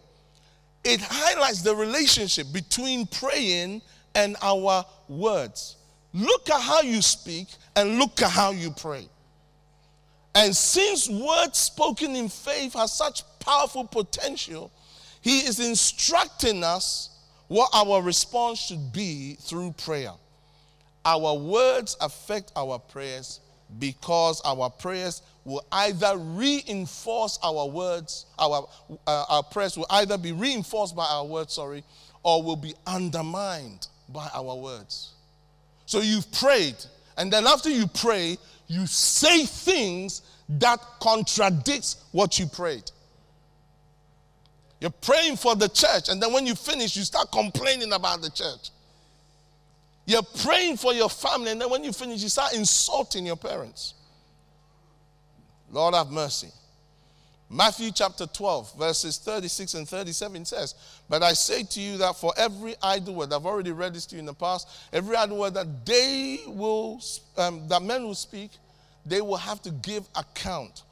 [0.85, 3.83] It highlights the relationship between praying
[4.15, 5.77] and our words.
[6.13, 9.09] Look at how you speak and look at how you pray.
[10.35, 14.71] And since words spoken in faith has such powerful potential,
[15.23, 17.16] he is instructing us
[17.49, 20.13] what our response should be through prayer.
[21.05, 23.41] Our words affect our prayers
[23.79, 28.69] because our prayers will either reinforce our words, our,
[29.07, 31.85] uh, our prayers will either be reinforced by our words, sorry,
[32.23, 35.13] or will be undermined by our words.
[35.87, 36.77] So you've prayed,
[37.17, 42.91] and then after you pray, you say things that contradicts what you prayed.
[44.81, 48.31] You're praying for the church, and then when you finish, you start complaining about the
[48.31, 48.71] church.
[50.05, 53.95] You're praying for your family, and then when you finish, you start insulting your parents.
[55.71, 56.49] Lord have mercy.
[57.49, 60.75] Matthew chapter 12, verses 36 and 37 says,
[61.09, 64.17] But I say to you that for every idle word, I've already read this to
[64.17, 67.01] you in the past, every idle word that they will,
[67.37, 68.51] um, that men will speak,
[69.05, 70.83] they will have to give account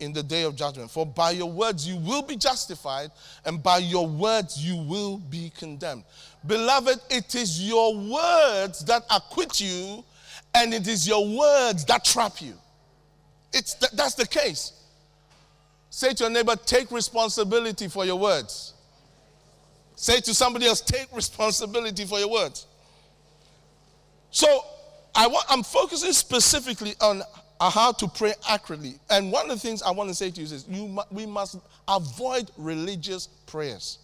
[0.00, 0.90] in the day of judgment.
[0.90, 3.10] For by your words you will be justified,
[3.44, 6.04] and by your words you will be condemned.
[6.46, 10.04] Beloved, it is your words that acquit you,
[10.54, 12.54] and it is your words that trap you.
[13.52, 14.72] It's th- that's the case.
[15.90, 18.74] Say to your neighbor, take responsibility for your words.
[19.96, 22.66] Say to somebody else, take responsibility for your words.
[24.30, 24.64] So
[25.14, 27.22] I want, I'm focusing specifically on
[27.68, 28.94] how to pray accurately.
[29.10, 31.58] And one of the things I want to say to you is you, we must
[31.86, 33.98] avoid religious prayers.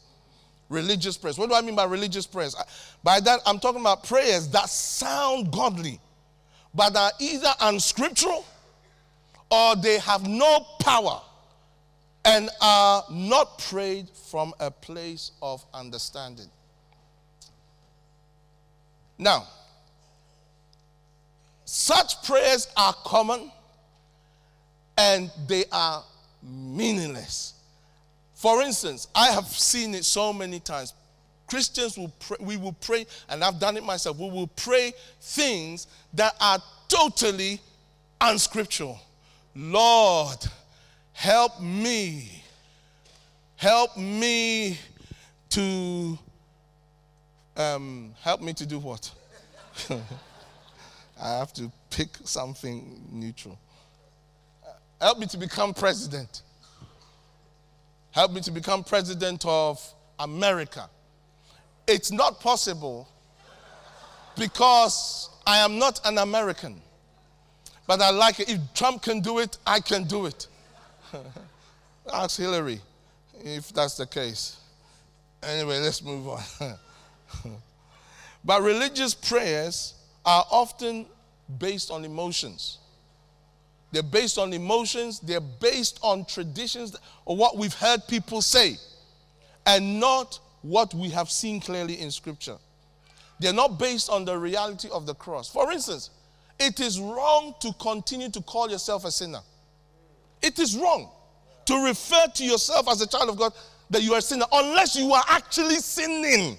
[0.69, 1.39] Religious prayers.
[1.39, 2.55] What do I mean by religious prayers?
[3.03, 6.01] By that, I'm talking about prayers that sound godly,
[6.75, 8.45] but are either unscriptural
[9.51, 11.23] or they have no power
[12.25, 16.51] and are not prayed from a place of understanding.
[19.19, 19.47] Now,
[21.67, 23.51] such prayers are common
[24.97, 26.03] and they are
[26.43, 27.55] meaningless.
[28.35, 30.95] For instance, I have seen it so many times.
[31.49, 34.17] Christians will pray, we will pray, and I've done it myself.
[34.17, 37.61] We will pray things that are totally
[38.21, 39.01] unscriptural.
[39.55, 40.39] Lord,
[41.13, 42.43] help me.
[43.57, 44.79] Help me
[45.51, 46.19] to
[47.57, 49.11] um, help me to do what?
[51.23, 53.59] I have to pick something neutral.
[55.01, 56.43] Help me to become president.
[58.11, 59.83] Help me to become president of
[60.19, 60.89] America.
[61.87, 63.09] It's not possible
[64.39, 66.81] because I am not an American.
[67.87, 68.51] But I like it.
[68.51, 70.49] If Trump can do it, I can do it.
[72.13, 72.81] Ask Hillary
[73.45, 74.57] if that's the case.
[75.43, 76.43] Anyway, let's move on.
[78.45, 79.95] but religious prayers
[80.27, 81.07] are often
[81.59, 82.79] based on emotions.
[83.93, 88.77] They're based on emotions, they're based on traditions or what we've heard people say,
[89.65, 92.57] and not what we have seen clearly in Scripture.
[93.39, 95.49] They're not based on the reality of the cross.
[95.49, 96.11] For instance,
[96.59, 99.41] it is wrong to continue to call yourself a sinner.
[100.43, 101.11] It is wrong
[101.67, 103.53] to refer to yourself as a child of God
[103.91, 106.57] that you are a sinner unless you are actually sinning.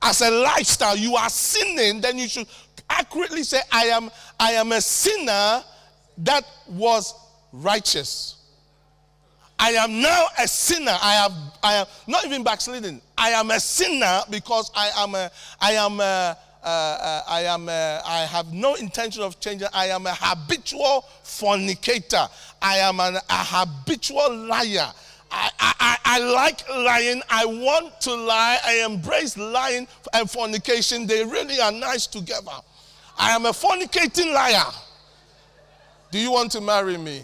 [0.00, 2.46] As a lifestyle, you are sinning, then you should
[2.88, 5.62] accurately say, I am, I am a sinner
[6.18, 7.14] that was
[7.52, 8.36] righteous.
[9.58, 10.96] I am now a sinner.
[11.02, 11.32] I have,
[11.62, 13.00] I am not even backsliding.
[13.16, 15.30] I am a sinner because I am a,
[15.60, 19.68] I am a, uh, uh, I am a, I have no intention of changing.
[19.72, 22.26] I am a habitual fornicator.
[22.62, 24.92] I am an, a habitual liar.
[25.30, 27.22] I, I, I like lying.
[27.28, 28.58] I want to lie.
[28.64, 31.06] I embrace lying and fornication.
[31.06, 32.50] They really are nice together.
[33.18, 34.72] I am a fornicating liar.
[36.10, 37.22] Do you want to marry me?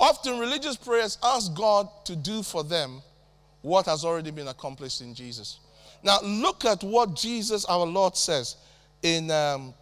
[0.00, 3.00] Often religious prayers ask God to do for them
[3.62, 5.60] what has already been accomplished in Jesus.
[6.02, 8.56] Now, look at what Jesus, our Lord, says
[9.02, 9.72] in, um,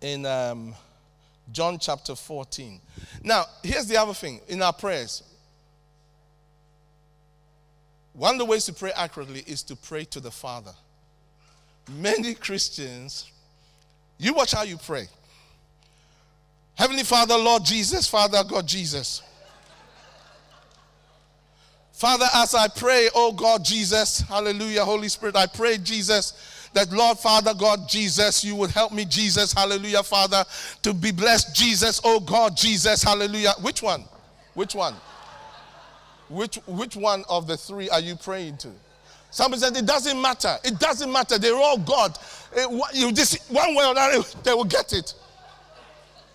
[0.00, 0.74] in um,
[1.52, 2.80] John chapter 14.
[3.22, 5.22] Now, here's the other thing in our prayers.
[8.12, 10.72] One of the ways to pray accurately is to pray to the Father.
[11.88, 13.30] Many Christians,
[14.18, 15.06] you watch how you pray.
[16.74, 19.22] Heavenly Father, Lord Jesus, Father God Jesus.
[21.92, 26.32] Father, as I pray, oh God Jesus, hallelujah, Holy Spirit, I pray, Jesus,
[26.72, 30.44] that Lord, Father, God, Jesus, you would help me, Jesus, hallelujah, Father,
[30.82, 33.52] to be blessed, Jesus, oh God, Jesus, hallelujah.
[33.60, 34.04] Which one?
[34.54, 34.94] Which one?
[36.28, 38.70] Which, which one of the three are you praying to?
[39.30, 40.56] Somebody said, It doesn't matter.
[40.64, 41.38] It doesn't matter.
[41.38, 42.16] They're all God.
[42.54, 45.14] Eh, it, you just, one way or another, they will get it.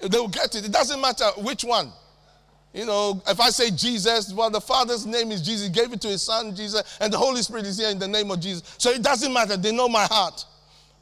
[0.02, 0.66] They will get it.
[0.66, 1.92] It doesn't matter which one.
[2.76, 6.02] You know, if I say Jesus, well, the Father's name is Jesus, he gave it
[6.02, 8.76] to his Son, Jesus, and the Holy Spirit is here in the name of Jesus.
[8.78, 9.56] So it doesn't matter.
[9.56, 10.44] They know my heart.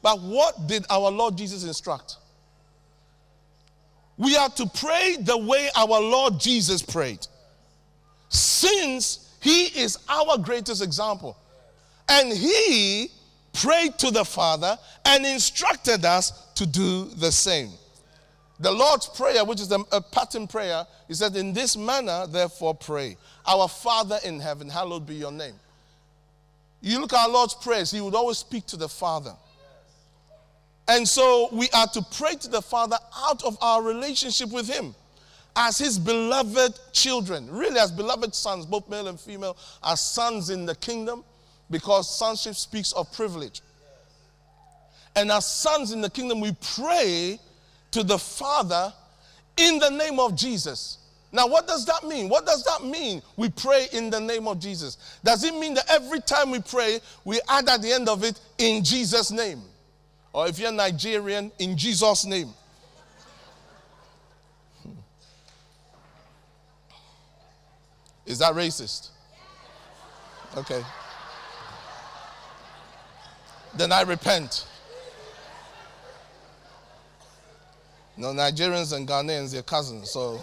[0.00, 2.18] But what did our Lord Jesus instruct?
[4.16, 7.26] We are to pray the way our Lord Jesus prayed.
[8.28, 11.36] Since he is our greatest example.
[12.08, 13.08] And he
[13.52, 17.70] prayed to the Father and instructed us to do the same.
[18.60, 23.16] The Lord's Prayer, which is a pattern prayer, he said, In this manner, therefore, pray.
[23.46, 25.54] Our Father in heaven, hallowed be your name.
[26.80, 29.34] You look at our Lord's prayers, he would always speak to the Father.
[30.86, 34.94] And so we are to pray to the Father out of our relationship with him
[35.56, 40.66] as his beloved children, really as beloved sons, both male and female, as sons in
[40.66, 41.24] the kingdom,
[41.70, 43.62] because sonship speaks of privilege.
[45.16, 47.38] And as sons in the kingdom, we pray
[47.94, 48.92] to the Father
[49.56, 50.98] in the name of Jesus.
[51.30, 52.28] Now, what does that mean?
[52.28, 53.22] What does that mean?
[53.36, 55.18] We pray in the name of Jesus.
[55.22, 58.40] Does it mean that every time we pray, we add at the end of it,
[58.58, 59.62] in Jesus' name?
[60.32, 62.48] Or if you're Nigerian, in Jesus' name?
[64.82, 64.90] Hmm.
[68.26, 69.10] Is that racist?
[70.56, 70.82] Okay.
[73.76, 74.66] Then I repent.
[78.16, 80.40] No, Nigerians and Ghanaians, they're cousins, so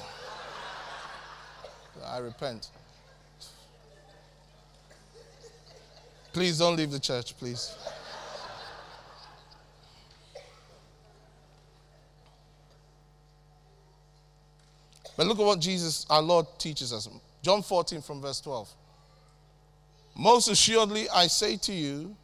[2.05, 2.69] I repent.
[6.33, 7.75] Please don't leave the church, please.
[15.15, 17.07] But look at what Jesus, our Lord, teaches us.
[17.41, 18.69] John 14 from verse 12.
[20.15, 22.15] Most assuredly, I say to you,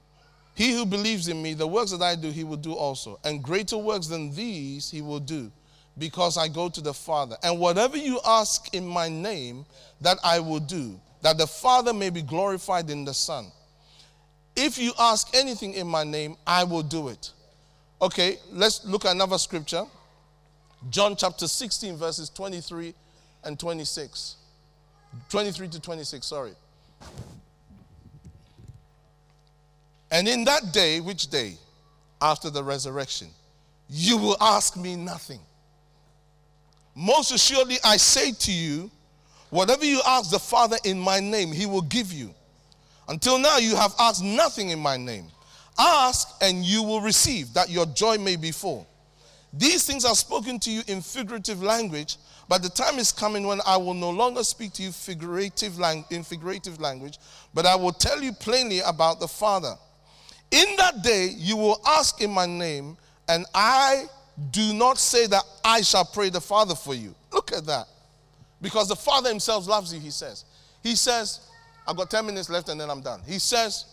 [0.57, 3.19] he who believes in me, the works that I do, he will do also.
[3.23, 5.51] And greater works than these he will do,
[5.99, 7.37] because I go to the Father.
[7.43, 9.67] And whatever you ask in my name,
[10.01, 13.51] that I will do, that the Father may be glorified in the Son.
[14.55, 17.33] If you ask anything in my name, I will do it.
[18.01, 19.85] Okay, let's look at another scripture.
[20.89, 22.95] John chapter 16, verses 23
[23.43, 24.37] and 26.
[25.29, 26.53] 23 to 26, sorry.
[30.11, 31.55] And in that day, which day?
[32.19, 33.27] After the resurrection,
[33.89, 35.39] you will ask me nothing.
[36.95, 38.89] Most assuredly, I say to you,
[39.51, 42.33] whatever you ask the Father in my name, he will give you.
[43.07, 45.27] Until now, you have asked nothing in my name.
[45.77, 48.87] Ask and you will receive, that your joy may be full.
[49.53, 52.17] These things are spoken to you in figurative language,
[52.49, 56.05] but the time is coming when I will no longer speak to you figurative lang-
[56.09, 57.19] in figurative language,
[57.53, 59.75] but I will tell you plainly about the Father.
[60.51, 64.05] In that day, you will ask in my name, and I
[64.51, 67.13] do not say that I shall pray the Father for you.
[67.33, 67.87] Look at that.
[68.61, 70.45] Because the Father himself loves you, he says.
[70.83, 71.41] He says,
[71.87, 73.21] I've got 10 minutes left and then I'm done.
[73.25, 73.85] He says,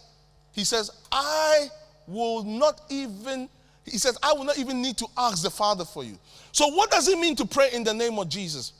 [0.52, 1.68] He says, I
[2.06, 3.48] will not even,
[3.84, 6.18] he says, I will not even need to ask the Father for you.
[6.52, 8.72] So, what does it mean to pray in the name of Jesus?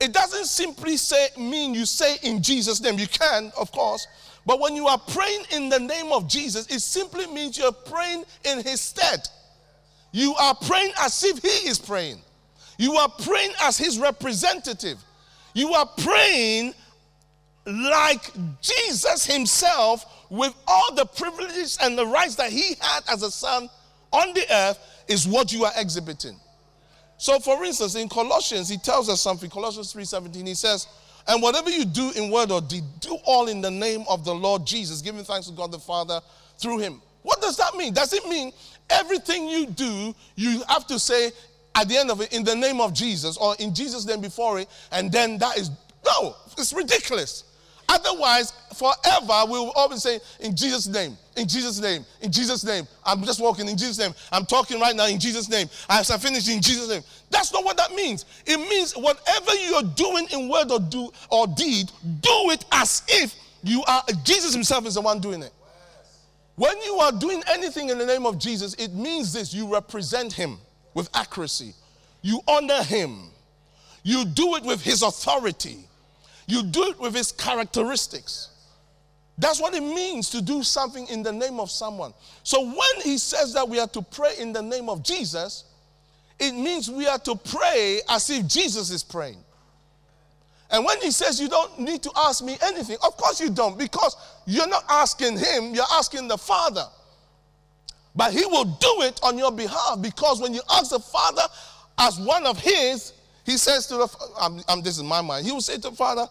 [0.00, 2.98] It doesn't simply say mean you say in Jesus' name.
[2.98, 4.06] You can, of course,
[4.48, 8.24] but when you are praying in the name of Jesus, it simply means you're praying
[8.46, 9.20] in his stead.
[10.10, 12.22] You are praying as if he is praying.
[12.78, 14.96] You are praying as his representative.
[15.52, 16.72] You are praying
[17.66, 18.32] like
[18.62, 23.68] Jesus himself with all the privileges and the rights that he had as a son
[24.12, 26.40] on the earth is what you are exhibiting.
[27.18, 30.86] So for instance in Colossians he tells us something Colossians 3:17 he says
[31.28, 34.34] and whatever you do in word or deed, do all in the name of the
[34.34, 36.20] Lord Jesus, giving thanks to God the Father
[36.58, 37.00] through him.
[37.22, 37.92] What does that mean?
[37.92, 38.52] Does it mean
[38.88, 41.30] everything you do, you have to say
[41.74, 44.58] at the end of it, in the name of Jesus, or in Jesus' name before
[44.58, 45.70] it, and then that is
[46.04, 47.44] no, it's ridiculous.
[47.88, 52.86] Otherwise, forever we will always say, in Jesus' name, in Jesus' name, in Jesus' name.
[53.04, 54.12] I'm just walking in Jesus' name.
[54.30, 55.68] I'm talking right now in Jesus' name.
[55.88, 57.02] As I finish in Jesus' name.
[57.30, 58.24] That's not what that means.
[58.44, 63.34] It means whatever you're doing in word or do or deed, do it as if
[63.62, 65.52] you are Jesus Himself is the one doing it.
[66.56, 70.32] When you are doing anything in the name of Jesus, it means this you represent
[70.32, 70.58] Him
[70.92, 71.72] with accuracy,
[72.20, 73.30] you honor Him,
[74.02, 75.78] you do it with His authority.
[76.48, 78.48] You do it with his characteristics.
[79.36, 82.12] That's what it means to do something in the name of someone.
[82.42, 85.64] So when he says that we are to pray in the name of Jesus,
[86.40, 89.38] it means we are to pray as if Jesus is praying.
[90.70, 93.78] And when he says you don't need to ask me anything, of course you don't,
[93.78, 96.84] because you're not asking him, you're asking the Father.
[98.16, 101.42] But he will do it on your behalf because when you ask the Father
[101.98, 103.12] as one of his,
[103.48, 105.46] he says to the I'm, I'm this is my mind.
[105.46, 106.28] He will say to the Father,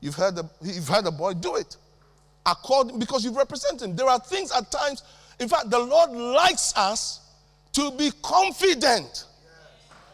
[0.00, 1.76] You've heard the you've heard the boy, do it.
[2.44, 3.96] According because you represent him.
[3.96, 5.02] There are things at times,
[5.40, 7.20] in fact, the Lord likes us
[7.72, 9.24] to be confident.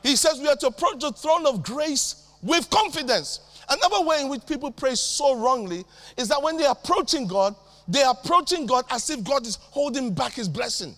[0.02, 3.40] He says we are to approach the throne of grace with confidence.
[3.68, 5.84] Another way in which people pray so wrongly
[6.16, 7.56] is that when they're approaching God,
[7.88, 10.94] they're approaching God as if God is holding back his blessing.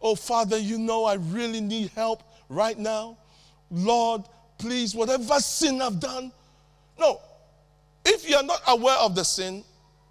[0.00, 3.18] Oh, Father, you know I really need help right now.
[3.70, 4.22] Lord,
[4.58, 6.32] please, whatever sin I've done.
[6.98, 7.20] No.
[8.04, 9.64] If you're not aware of the sin,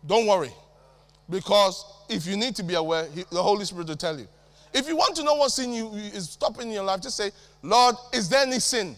[0.05, 0.51] don't worry.
[1.29, 4.27] Because if you need to be aware, the Holy Spirit will tell you.
[4.73, 7.31] If you want to know what sin you, is stopping in your life, just say,
[7.61, 8.95] Lord, is there any sin?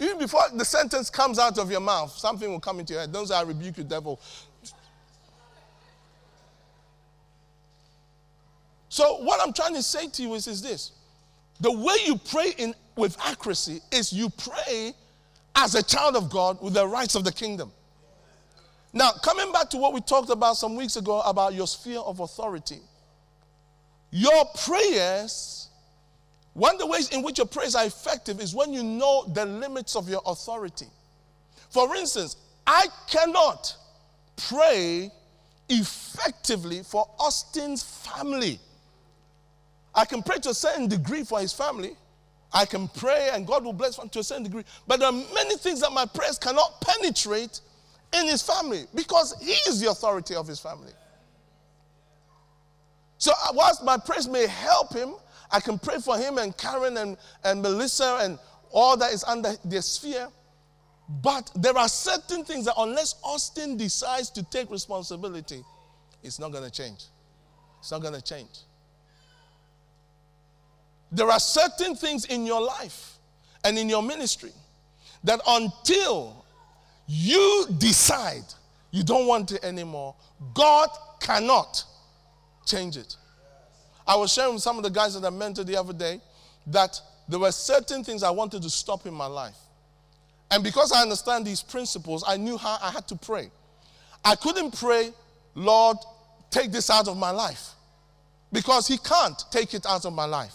[0.00, 3.12] Even before the sentence comes out of your mouth, something will come into your head.
[3.12, 4.20] Don't say, I rebuke you, devil.
[8.88, 10.92] So, what I'm trying to say to you is, is this
[11.62, 14.92] the way you pray in, with accuracy is you pray
[15.56, 17.72] as a child of God with the rights of the kingdom.
[18.92, 22.20] Now, coming back to what we talked about some weeks ago about your sphere of
[22.20, 22.80] authority,
[24.10, 25.62] your prayers
[26.54, 29.46] one of the ways in which your prayers are effective is when you know the
[29.46, 30.86] limits of your authority.
[31.70, 32.36] For instance,
[32.66, 33.74] I cannot
[34.36, 35.10] pray
[35.68, 38.60] effectively for Austin's family.
[39.94, 41.96] I can pray to a certain degree for his family.
[42.52, 44.64] I can pray and God will bless to a certain degree.
[44.86, 47.60] But there are many things that my prayers cannot penetrate
[48.12, 50.92] in his family because he is the authority of his family.
[53.18, 55.14] So, uh, whilst my prayers may help him,
[55.50, 58.38] I can pray for him and Karen and, and Melissa and
[58.70, 60.28] all that is under their sphere.
[61.22, 65.62] But there are certain things that, unless Austin decides to take responsibility,
[66.22, 67.04] it's not going to change.
[67.80, 68.48] It's not going to change.
[71.12, 73.18] There are certain things in your life
[73.64, 74.52] and in your ministry
[75.24, 76.44] that until
[77.06, 78.44] you decide
[78.90, 80.14] you don't want it anymore,
[80.54, 80.88] God
[81.20, 81.84] cannot
[82.66, 83.16] change it.
[84.06, 86.20] I was sharing with some of the guys that I mentored the other day
[86.66, 89.56] that there were certain things I wanted to stop in my life.
[90.50, 93.50] And because I understand these principles, I knew how I had to pray.
[94.24, 95.12] I couldn't pray,
[95.54, 95.98] Lord,
[96.50, 97.70] take this out of my life,
[98.52, 100.54] because He can't take it out of my life.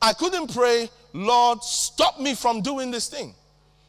[0.00, 3.34] I couldn't pray, Lord, stop me from doing this thing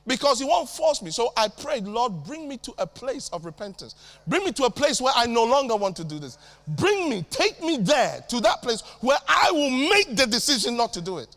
[0.08, 1.12] because he won't force me.
[1.12, 3.96] So I prayed, Lord, bring me to a place of repentance.
[4.28, 6.38] Bring me to a place where I no longer want to do this.
[6.68, 10.94] Bring me, take me there to that place where I will make the decision not
[10.94, 11.36] to do it.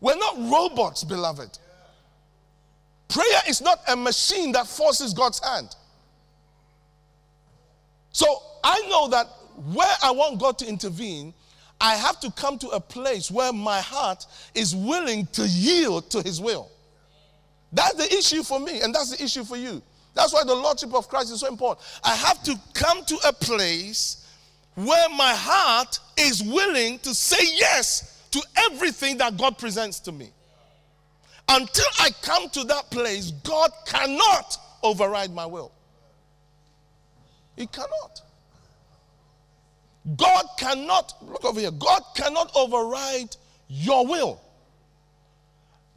[0.00, 1.58] We're not robots, beloved.
[3.08, 5.74] Prayer is not a machine that forces God's hand.
[8.12, 8.26] So
[8.62, 9.26] I know that
[9.72, 11.34] where I want God to intervene,
[11.80, 16.22] I have to come to a place where my heart is willing to yield to
[16.22, 16.70] his will.
[17.72, 19.82] That's the issue for me, and that's the issue for you.
[20.14, 21.86] That's why the Lordship of Christ is so important.
[22.02, 24.26] I have to come to a place
[24.74, 30.30] where my heart is willing to say yes to everything that God presents to me.
[31.48, 35.72] Until I come to that place, God cannot override my will.
[37.56, 38.22] He cannot.
[40.16, 43.36] God cannot, look over here, God cannot override
[43.68, 44.40] your will.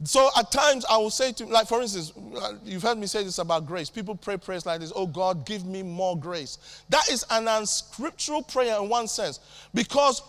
[0.04, 2.12] So at times I will say to, like for instance,
[2.64, 3.88] you've heard me say this about grace.
[3.88, 6.82] People pray prayers like this, oh God, give me more grace.
[6.88, 9.38] That is an unscriptural prayer in one sense.
[9.72, 10.22] Because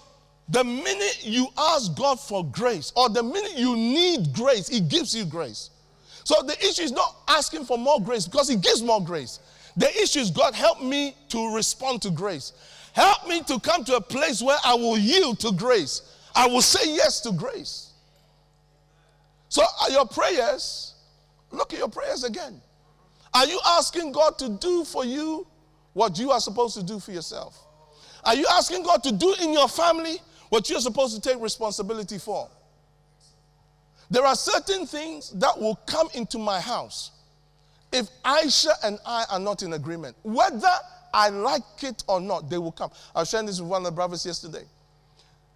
[0.50, 5.16] the minute you ask God for grace, or the minute you need grace, He gives
[5.16, 5.72] you grace.
[6.24, 9.40] So the issue is not asking for more grace because He gives more grace.
[9.76, 12.54] The issue is God, help me to respond to grace.
[12.94, 16.02] Help me to come to a place where I will yield to grace.
[16.36, 17.92] I will say yes to grace.
[19.50, 20.96] So, are your prayers,
[21.52, 22.62] look at your prayers again.
[23.34, 25.46] Are you asking God to do for you
[25.94, 27.60] what you are supposed to do for yourself?
[28.24, 30.18] Are you asking God to do in your family
[30.50, 32.50] what you're supposed to take responsibility for?
[34.10, 37.12] There are certain things that will come into my house
[37.92, 40.16] if Aisha and I are not in agreement.
[40.24, 40.72] Whether
[41.14, 42.92] I like it or not, they will come.
[43.16, 44.64] I was sharing this with one of the brothers yesterday.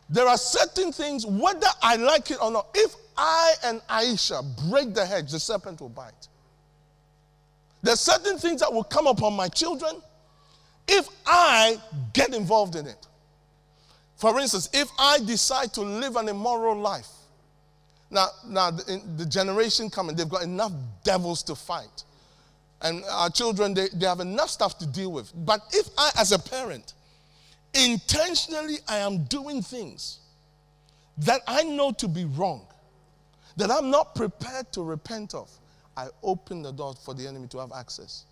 [0.10, 4.94] There are certain things, whether I like it or not, if I and Aisha break
[4.94, 6.28] the hedge, the serpent will bite.
[7.82, 10.02] There's certain things that will come upon my children
[10.88, 11.78] if I
[12.14, 13.08] get involved in it.
[14.16, 17.08] For instance, if I decide to live an immoral life,
[18.10, 20.72] now, now the, the generation coming, they've got enough
[21.04, 22.04] devils to fight.
[22.82, 25.32] And our children, they, they have enough stuff to deal with.
[25.36, 26.94] But if I, as a parent,
[27.74, 30.20] intentionally I am doing things
[31.20, 32.68] that I know to be wrong,
[33.56, 35.50] that I'm not prepared to repent of,
[35.96, 38.26] I open the door for the enemy to have access.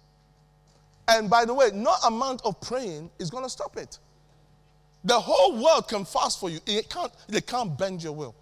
[1.08, 3.98] And by the way, no amount of praying is going to stop it.
[5.04, 6.60] The whole world can fast for you.
[6.66, 8.36] It can't, they can't bend your will.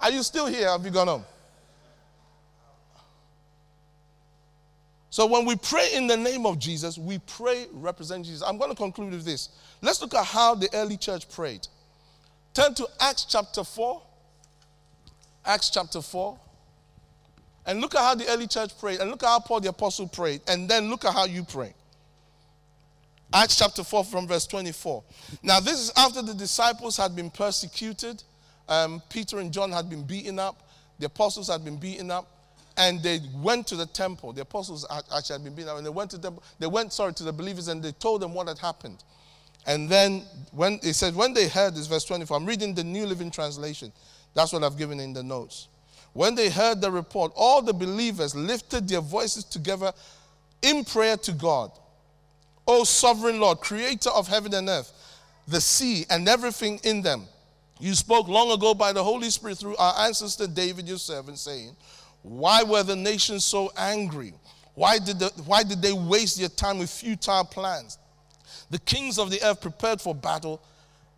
[0.00, 0.68] Are you still here?
[0.68, 1.24] Have you gone home?
[5.16, 8.42] So when we pray in the name of Jesus, we pray represent Jesus.
[8.46, 9.48] I'm going to conclude with this.
[9.80, 11.66] Let's look at how the early church prayed.
[12.52, 14.02] Turn to Acts chapter 4.
[15.46, 16.38] Acts chapter 4.
[17.64, 19.00] And look at how the early church prayed.
[19.00, 20.42] And look at how Paul the apostle prayed.
[20.48, 21.72] And then look at how you pray.
[23.32, 25.02] Acts chapter 4 from verse 24.
[25.42, 28.22] Now, this is after the disciples had been persecuted.
[28.68, 30.68] Um, Peter and John had been beaten up.
[30.98, 32.35] The apostles had been beaten up.
[32.76, 34.32] And they went to the temple.
[34.32, 35.78] The apostles actually had been beaten up.
[35.78, 38.34] And they went to the, they went, sorry, to the believers and they told them
[38.34, 39.02] what had happened.
[39.66, 40.22] And then
[40.52, 43.92] when it said, when they heard this, verse 24, I'm reading the New Living Translation.
[44.34, 45.68] That's what I've given in the notes.
[46.12, 49.92] When they heard the report, all the believers lifted their voices together
[50.62, 51.72] in prayer to God.
[52.66, 54.92] O sovereign Lord, creator of heaven and earth,
[55.46, 57.24] the sea and everything in them.
[57.78, 61.76] You spoke long ago by the Holy Spirit through our ancestor David, your servant, saying,
[62.26, 64.34] Why were the nations so angry?
[64.74, 67.98] Why did, the, why did they waste their time with futile plans?
[68.68, 70.60] The kings of the earth prepared for battle.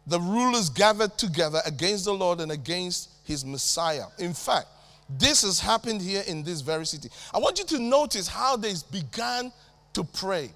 [0.06, 4.04] The rulers gathered together against the Lord and against his Messiah.
[4.18, 4.66] In fact,
[5.08, 7.08] this has happened here in this very city.
[7.32, 9.50] I want you to notice how they began
[9.94, 10.50] to pray.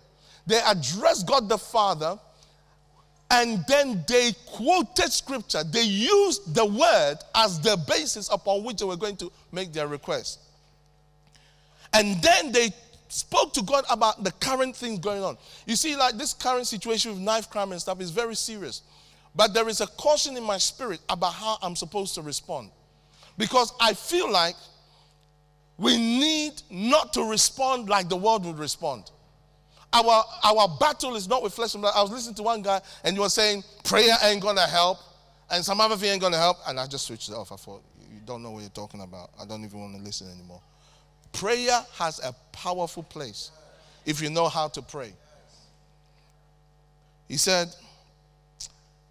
[0.46, 2.18] They addressed God the Father
[3.30, 5.64] and then they quoted scripture.
[5.64, 9.86] They used the word as the basis upon which they were going to make their
[9.86, 10.40] request.
[11.92, 12.70] And then they
[13.08, 15.36] spoke to God about the current things going on.
[15.66, 18.82] You see, like this current situation with knife crime and stuff is very serious.
[19.34, 22.70] But there is a caution in my spirit about how I'm supposed to respond.
[23.38, 24.56] Because I feel like
[25.78, 29.10] we need not to respond like the world would respond.
[29.92, 31.92] Our, our battle is not with flesh and blood.
[31.94, 34.98] I was listening to one guy and he was saying, prayer ain't to help
[35.50, 36.58] and some other thing ain't to help.
[36.66, 37.52] And I just switched it off.
[37.52, 37.82] I thought,
[38.24, 39.30] don't know what you're talking about.
[39.40, 40.60] I don't even want to listen anymore.
[41.32, 43.50] Prayer has a powerful place
[44.04, 45.12] if you know how to pray.
[47.28, 47.68] He said,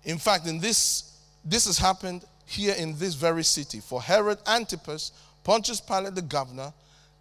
[0.03, 3.80] in fact, in this, this has happened here in this very city.
[3.80, 5.12] For Herod Antipas,
[5.43, 6.74] Pontius Pilate the governor,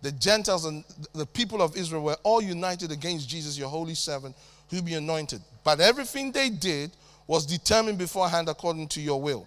[0.02, 0.84] the Gentiles and
[1.14, 4.34] the people of Israel were all united against Jesus, your holy servant,
[4.70, 5.40] who be anointed.
[5.62, 6.90] But everything they did
[7.26, 9.46] was determined beforehand according to your will.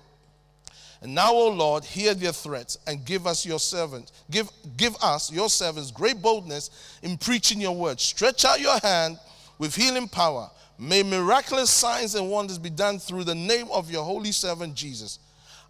[1.04, 5.30] And now, O Lord, hear their threats and give us your servant, give, give us,
[5.30, 8.00] your servants, great boldness in preaching your word.
[8.00, 9.20] Stretch out your hand
[9.60, 10.50] with healing power.
[10.80, 15.20] May miraculous signs and wonders be done through the name of your holy servant Jesus.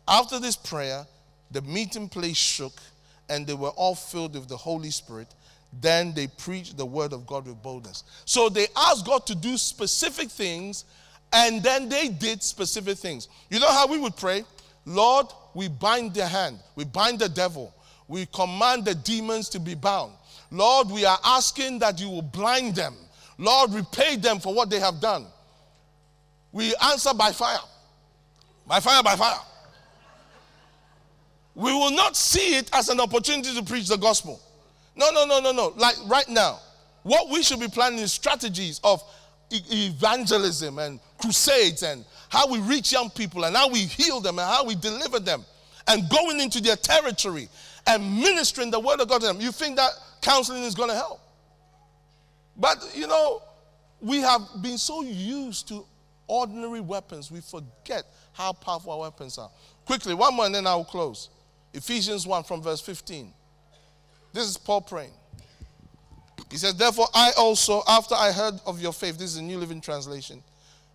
[0.07, 1.03] After this prayer,
[1.49, 2.73] the meeting place shook,
[3.27, 5.33] and they were all filled with the Holy Spirit.
[5.81, 8.03] Then they preached the word of God with boldness.
[8.25, 10.85] So they asked God to do specific things,
[11.31, 13.29] and then they did specific things.
[13.49, 14.43] You know how we would pray?
[14.85, 17.73] Lord, we bind the hand, we bind the devil,
[18.07, 20.13] we command the demons to be bound.
[20.51, 22.95] Lord, we are asking that you will blind them.
[23.37, 25.25] Lord, repay them for what they have done.
[26.51, 27.57] We answer by fire.
[28.67, 29.39] By fire, by fire
[31.55, 34.41] we will not see it as an opportunity to preach the gospel.
[34.95, 35.73] No, no, no, no, no.
[35.77, 36.59] Like right now,
[37.03, 39.03] what we should be planning is strategies of
[39.51, 44.47] evangelism and crusades and how we reach young people and how we heal them and
[44.47, 45.45] how we deliver them
[45.87, 47.47] and going into their territory
[47.85, 49.39] and ministering the word of God to them.
[49.39, 51.19] You think that counseling is going to help?
[52.57, 53.43] But you know,
[54.01, 55.85] we have been so used to
[56.25, 59.51] ordinary weapons, we forget how powerful our weapons are.
[59.85, 61.29] Quickly, one more and then I'll close.
[61.71, 63.31] Ephesians 1 from verse 15.
[64.33, 65.13] This is Paul praying.
[66.49, 69.59] He says, Therefore, I also, after I heard of your faith, this is a New
[69.59, 70.41] Living Translation,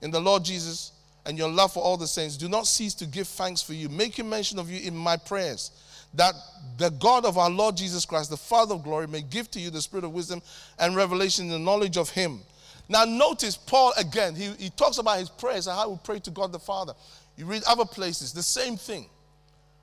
[0.03, 0.93] in the Lord Jesus
[1.29, 3.89] and your love for all the saints, do not cease to give thanks for you,
[3.89, 5.71] making mention of you in my prayers,
[6.15, 6.35] that
[6.79, 9.71] the God of our Lord Jesus Christ, the Father of glory, may give to you
[9.71, 10.43] the spirit of wisdom
[10.81, 12.41] and revelation in the knowledge of him.
[12.89, 16.31] Now, notice Paul again, he, he talks about his prayers and how we pray to
[16.31, 16.95] God the Father.
[17.37, 19.09] You read other places, the same thing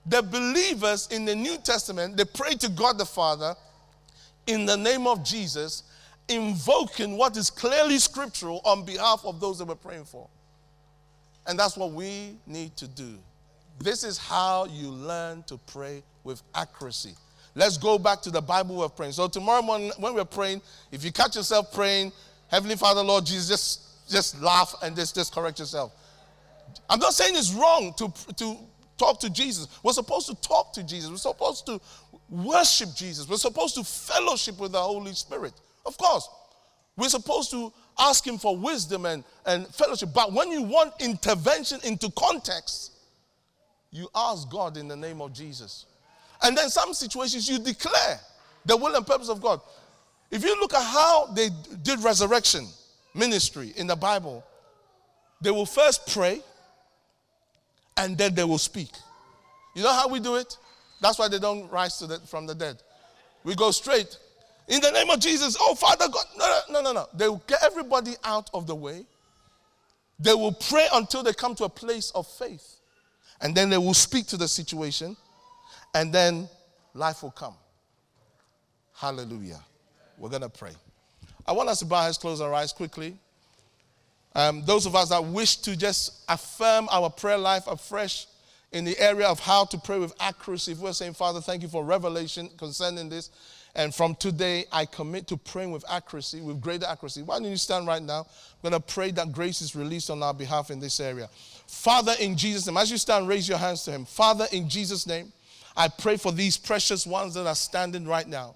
[0.06, 3.56] the believers in the New Testament, they pray to God the Father
[4.46, 5.84] in the name of Jesus,
[6.28, 10.28] invoking what is clearly scriptural on behalf of those that we're praying for.
[11.48, 13.18] And that's what we need to do.
[13.80, 17.14] This is how you learn to pray with accuracy.
[17.54, 19.14] Let's go back to the Bible we're praying.
[19.14, 22.12] So tomorrow morning, when we're praying, if you catch yourself praying,
[22.50, 25.94] Heavenly Father, Lord Jesus, just, just laugh and just, just correct yourself.
[26.90, 28.58] I'm not saying it's wrong to, to
[28.98, 29.68] talk to Jesus.
[29.84, 31.10] We're supposed to talk to Jesus.
[31.10, 31.80] We're supposed to
[32.30, 33.28] worship Jesus.
[33.28, 35.54] We're supposed to fellowship with the Holy Spirit.
[35.86, 36.28] Of course,
[36.98, 40.10] we're supposed to ask Him for wisdom and, and fellowship.
[40.14, 42.92] But when you want intervention into context,
[43.92, 45.86] you ask God in the name of Jesus.
[46.44, 48.20] And then some situations you declare
[48.66, 49.62] the will and purpose of God.
[50.32, 51.50] If you look at how they
[51.84, 52.68] did resurrection
[53.14, 54.44] ministry in the Bible,
[55.42, 56.42] they will first pray
[57.98, 58.90] and then they will speak.
[59.76, 60.58] You know how we do it?
[61.02, 62.82] That's why they don't rise to the, from the dead.
[63.44, 64.18] We go straight.
[64.68, 66.26] In the name of Jesus, oh Father God.
[66.38, 67.08] No, no, no, no.
[67.14, 69.06] They will get everybody out of the way.
[70.20, 72.80] They will pray until they come to a place of faith.
[73.42, 75.16] And then they will speak to the situation.
[75.94, 76.50] And then
[76.94, 77.56] life will come.
[78.96, 79.60] Hallelujah.
[80.18, 80.72] We're going to pray.
[81.46, 83.18] I want us to bow our heads, close our eyes quickly.
[84.34, 88.28] Um, those of us that wish to just affirm our prayer life afresh
[88.72, 91.70] in the area of how to pray with accuracy, if we're saying, Father, thank you
[91.70, 93.30] for revelation concerning this.
[93.76, 97.24] And from today, I commit to praying with accuracy, with greater accuracy.
[97.24, 98.22] Why don't you stand right now?
[98.22, 101.30] I'm going to pray that grace is released on our behalf in this area.
[101.68, 104.06] Father, in Jesus' name, as you stand, raise your hands to Him.
[104.06, 105.34] Father, in Jesus' name,
[105.76, 108.56] I pray for these precious ones that are standing right now,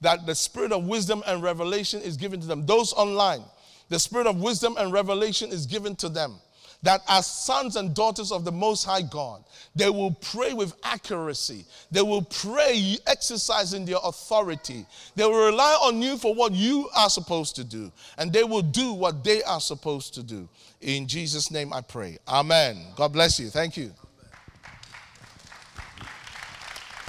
[0.00, 2.64] that the spirit of wisdom and revelation is given to them.
[2.64, 3.42] Those online,
[3.88, 6.36] the spirit of wisdom and revelation is given to them
[6.82, 11.64] that as sons and daughters of the Most High God, they will pray with accuracy.
[11.90, 14.84] They will pray exercising their authority.
[15.14, 18.62] They will rely on you for what you are supposed to do, and they will
[18.62, 20.48] do what they are supposed to do.
[20.80, 22.18] In Jesus' name I pray.
[22.26, 22.84] Amen.
[22.96, 23.48] God bless you.
[23.48, 23.92] Thank you.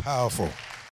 [0.03, 0.49] Powerful.